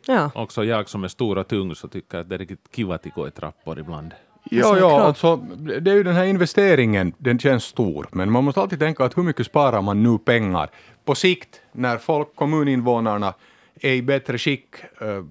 Ja. 0.08 0.32
Också 0.36 0.64
jag 0.64 0.90
som 0.90 1.04
är 1.04 1.08
stor 1.08 1.38
och 1.38 1.48
tung 1.48 1.76
så 1.76 1.88
tycker 1.88 2.18
att 2.18 2.30
det 2.30 2.36
är 2.36 2.40
riktigt 2.40 2.76
kiva 2.76 2.96
att 2.96 3.06
gå 3.16 3.28
i 3.28 3.32
trappor 3.32 3.80
ibland. 3.80 4.14
Ja, 4.52 4.78
ja, 4.78 5.02
alltså 5.02 5.36
det 5.82 5.92
är 5.92 5.96
ju 5.96 6.04
den 6.04 6.16
här 6.16 6.26
investeringen, 6.26 7.14
den 7.18 7.40
känns 7.40 7.64
stor, 7.64 8.08
men 8.12 8.32
man 8.32 8.44
måste 8.44 8.62
alltid 8.62 8.80
tänka 8.80 9.06
att 9.06 9.18
hur 9.18 9.24
mycket 9.24 9.46
sparar 9.46 9.82
man 9.82 10.04
nu 10.04 10.18
pengar 10.18 10.70
på 11.06 11.16
sikt 11.16 11.62
när 11.72 11.98
folk, 11.98 12.36
kommuninvånarna 12.36 13.34
är 13.82 13.94
i 13.94 14.02
bättre 14.02 14.38
skick 14.38 14.76
eh, 15.02 15.24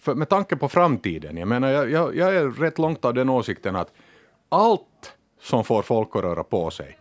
för, 0.00 0.14
med 0.14 0.28
tanke 0.28 0.56
på 0.56 0.68
framtiden. 0.68 1.36
Jag 1.36 1.48
menar, 1.48 1.68
jag, 1.68 1.90
jag, 1.90 2.16
jag 2.16 2.36
är 2.36 2.50
rätt 2.50 2.78
långt 2.78 3.04
av 3.04 3.14
den 3.14 3.28
åsikten 3.28 3.76
att 3.76 3.92
allt 4.48 5.12
som 5.40 5.64
får 5.64 5.82
folk 5.82 6.16
att 6.16 6.22
röra 6.22 6.44
på 6.44 6.70
sig 6.70 6.98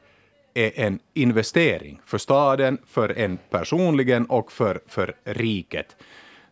är 0.53 0.71
en 0.75 0.99
investering 1.13 2.01
för 2.05 2.17
staden, 2.17 2.77
för 2.87 3.17
en 3.17 3.37
personligen 3.49 4.25
och 4.25 4.51
för, 4.51 4.81
för 4.87 5.15
riket. 5.23 5.95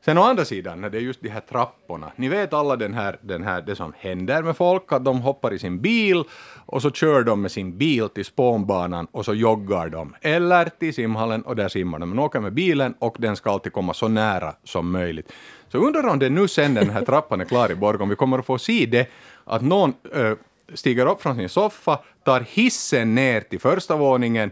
Sen 0.06 0.18
å 0.18 0.22
andra 0.22 0.46
sidan, 0.46 0.82
när 0.82 0.90
det 0.90 0.98
är 0.98 1.02
just 1.02 1.22
de 1.22 1.30
här 1.30 1.42
trapporna, 1.42 2.12
ni 2.16 2.28
vet 2.28 2.54
alla 2.54 2.76
den 2.76 2.94
här, 2.94 3.20
den 3.22 3.44
här, 3.44 3.62
det 3.62 3.76
som 3.76 3.94
händer 3.98 4.44
med 4.44 4.58
folk, 4.58 4.92
att 4.92 5.06
de 5.06 5.22
hoppar 5.22 5.54
i 5.54 5.60
sin 5.60 5.82
bil 5.82 6.24
och 6.66 6.82
så 6.82 6.92
kör 6.92 7.24
de 7.24 7.42
med 7.42 7.52
sin 7.52 7.78
bil 7.78 8.10
till 8.10 8.26
spånbanan 8.26 9.08
och 9.12 9.26
så 9.26 9.34
joggar 9.34 9.90
de. 9.90 10.16
Eller 10.22 10.66
till 10.66 10.94
simhallen 10.94 11.42
och 11.42 11.56
där 11.56 11.68
simmar 11.68 12.00
de. 12.00 12.10
Men 12.10 12.20
åker 12.20 12.40
med 12.40 12.54
bilen 12.54 12.96
och 13.00 13.16
den 13.20 13.36
ska 13.36 13.52
alltid 13.52 13.74
komma 13.74 13.94
så 13.94 14.08
nära 14.08 14.54
som 14.64 14.92
möjligt. 14.92 15.32
Så 15.68 15.78
undrar 15.78 16.08
om 16.08 16.20
det 16.20 16.30
nu 16.30 16.48
sen 16.48 16.74
den 16.74 16.90
här 16.90 17.06
trappan 17.06 17.42
är 17.42 17.46
klar 17.46 17.72
i 17.72 17.76
Borgå, 17.76 18.04
om 18.04 18.10
vi 18.10 18.16
kommer 18.16 18.40
att 18.40 18.46
få 18.46 18.58
se 18.58 18.86
det, 18.86 19.10
att 19.44 19.62
någon 19.62 19.94
äh, 20.14 20.34
stiger 20.74 21.06
upp 21.06 21.22
från 21.22 21.36
sin 21.36 21.50
soffa, 21.50 22.00
tar 22.24 22.40
hissen 22.42 23.16
ner 23.16 23.42
till 23.42 23.60
första 23.60 23.96
våningen 23.96 24.52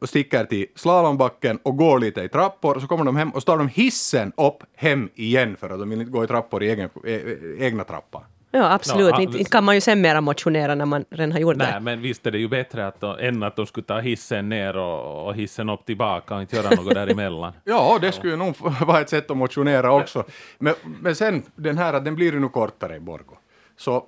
och 0.00 0.08
sticker 0.08 0.44
till 0.44 0.66
slalombacken 0.74 1.58
och 1.62 1.76
går 1.76 1.98
lite 1.98 2.22
i 2.22 2.28
trappor 2.28 2.80
så 2.80 2.86
kommer 2.86 3.04
de 3.04 3.16
hem 3.16 3.30
och 3.30 3.42
så 3.42 3.46
tar 3.46 3.58
de 3.58 3.68
hissen 3.68 4.32
upp 4.36 4.62
hem 4.76 5.08
igen 5.14 5.56
för 5.56 5.70
att 5.70 5.78
de 5.78 5.90
vill 5.90 6.00
inte 6.00 6.12
gå 6.12 6.24
i 6.24 6.26
trappor 6.26 6.62
i 6.62 6.70
egen, 6.70 6.90
e- 7.04 7.10
e- 7.10 7.56
egna 7.58 7.84
trappan. 7.84 8.22
Ja, 8.50 8.72
absolut. 8.72 9.10
Ja, 9.10 9.20
inte, 9.20 9.44
kan 9.44 9.64
man 9.64 9.74
ju 9.74 9.80
sen 9.80 10.00
mera 10.00 10.20
motionera 10.20 10.74
när 10.74 10.86
man 10.86 11.04
redan 11.10 11.32
har 11.32 11.38
gjort 11.38 11.56
Nej, 11.56 11.72
det. 11.72 11.80
men 11.80 12.00
visst 12.00 12.26
är 12.26 12.30
det 12.30 12.38
ju 12.38 12.48
bättre 12.48 12.86
att 12.86 13.00
de, 13.00 13.18
än 13.20 13.42
att 13.42 13.56
de 13.56 13.66
skulle 13.66 13.84
ta 13.86 13.98
hissen 13.98 14.48
ner 14.48 14.76
och, 14.76 15.26
och 15.26 15.34
hissen 15.34 15.68
upp 15.70 15.86
tillbaka 15.86 16.34
och 16.34 16.40
inte 16.40 16.56
göra 16.56 16.70
något 16.70 16.94
däremellan. 16.94 17.52
Ja, 17.64 17.98
det 18.00 18.12
skulle 18.12 18.32
ju 18.32 18.38
nog 18.38 18.54
vara 18.86 19.00
ett 19.00 19.10
sätt 19.10 19.30
att 19.30 19.36
motionera 19.36 19.92
också. 19.92 20.24
Men, 20.58 20.74
men 21.00 21.14
sen 21.16 21.42
den 21.56 21.78
här 21.78 22.00
den 22.00 22.14
blir 22.14 22.32
ju 22.32 22.40
nu 22.40 22.48
kortare 22.48 22.96
i 22.96 23.00
Borgå. 23.00 23.38
Så 23.76 24.04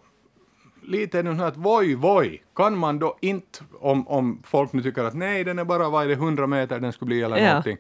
lite 0.89 1.23
nu 1.23 1.45
att 1.45 1.57
voj, 1.57 1.95
voj, 1.95 2.43
kan 2.57 2.79
man 2.79 2.99
då 2.99 3.19
inte, 3.21 3.59
om, 3.81 4.09
om 4.09 4.43
folk 4.47 4.73
nu 4.73 4.83
tycker 4.83 5.05
att 5.05 5.15
nej, 5.15 5.45
den 5.45 5.59
är 5.59 5.65
bara, 5.65 5.89
vad 5.89 6.05
är 6.05 6.09
det, 6.09 6.15
100 6.15 6.47
meter 6.47 6.81
den 6.81 6.93
skulle 6.93 7.07
bli 7.07 7.23
eller 7.23 7.37
Ja. 7.37 7.49
någonting. 7.49 7.77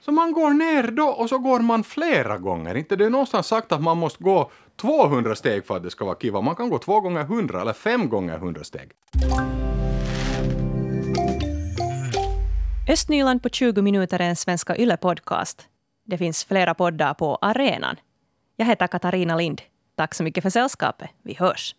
Så 0.00 0.12
man 0.12 0.32
går 0.32 0.50
ner 0.50 0.90
då 0.90 1.04
och 1.04 1.28
så 1.28 1.38
går 1.38 1.60
man 1.60 1.84
flera 1.84 2.38
gånger. 2.38 2.74
Inte 2.74 2.96
det 2.96 3.04
är 3.04 3.10
någonstans 3.10 3.46
sagt 3.46 3.72
att 3.72 3.82
man 3.82 3.98
måste 3.98 4.24
gå 4.24 4.50
200 4.76 5.34
steg 5.34 5.66
för 5.66 5.76
att 5.76 5.82
det 5.82 5.90
ska 5.90 6.04
vara 6.04 6.16
kiva. 6.16 6.40
Man 6.40 6.54
kan 6.56 6.68
gå 6.68 6.78
två 6.78 7.00
gånger 7.00 7.20
100 7.20 7.60
eller 7.60 7.72
fem 7.72 8.08
gånger 8.08 8.34
100 8.36 8.64
steg. 8.64 8.90
Östnyland 12.88 13.42
på 13.42 13.48
20 13.48 13.82
minuter 13.82 14.20
är 14.20 14.24
en 14.28 14.36
Svenska 14.36 14.76
Yle-podcast. 14.76 15.60
Det 16.06 16.18
finns 16.18 16.44
flera 16.44 16.74
poddar 16.74 17.14
på 17.14 17.38
arenan. 17.42 17.96
Jag 18.56 18.66
heter 18.66 18.86
Katarina 18.86 19.36
Lind. 19.36 19.62
Tack 19.96 20.14
så 20.14 20.22
mycket 20.22 20.42
för 20.42 20.50
sällskapet. 20.50 21.10
Vi 21.22 21.34
hörs. 21.34 21.74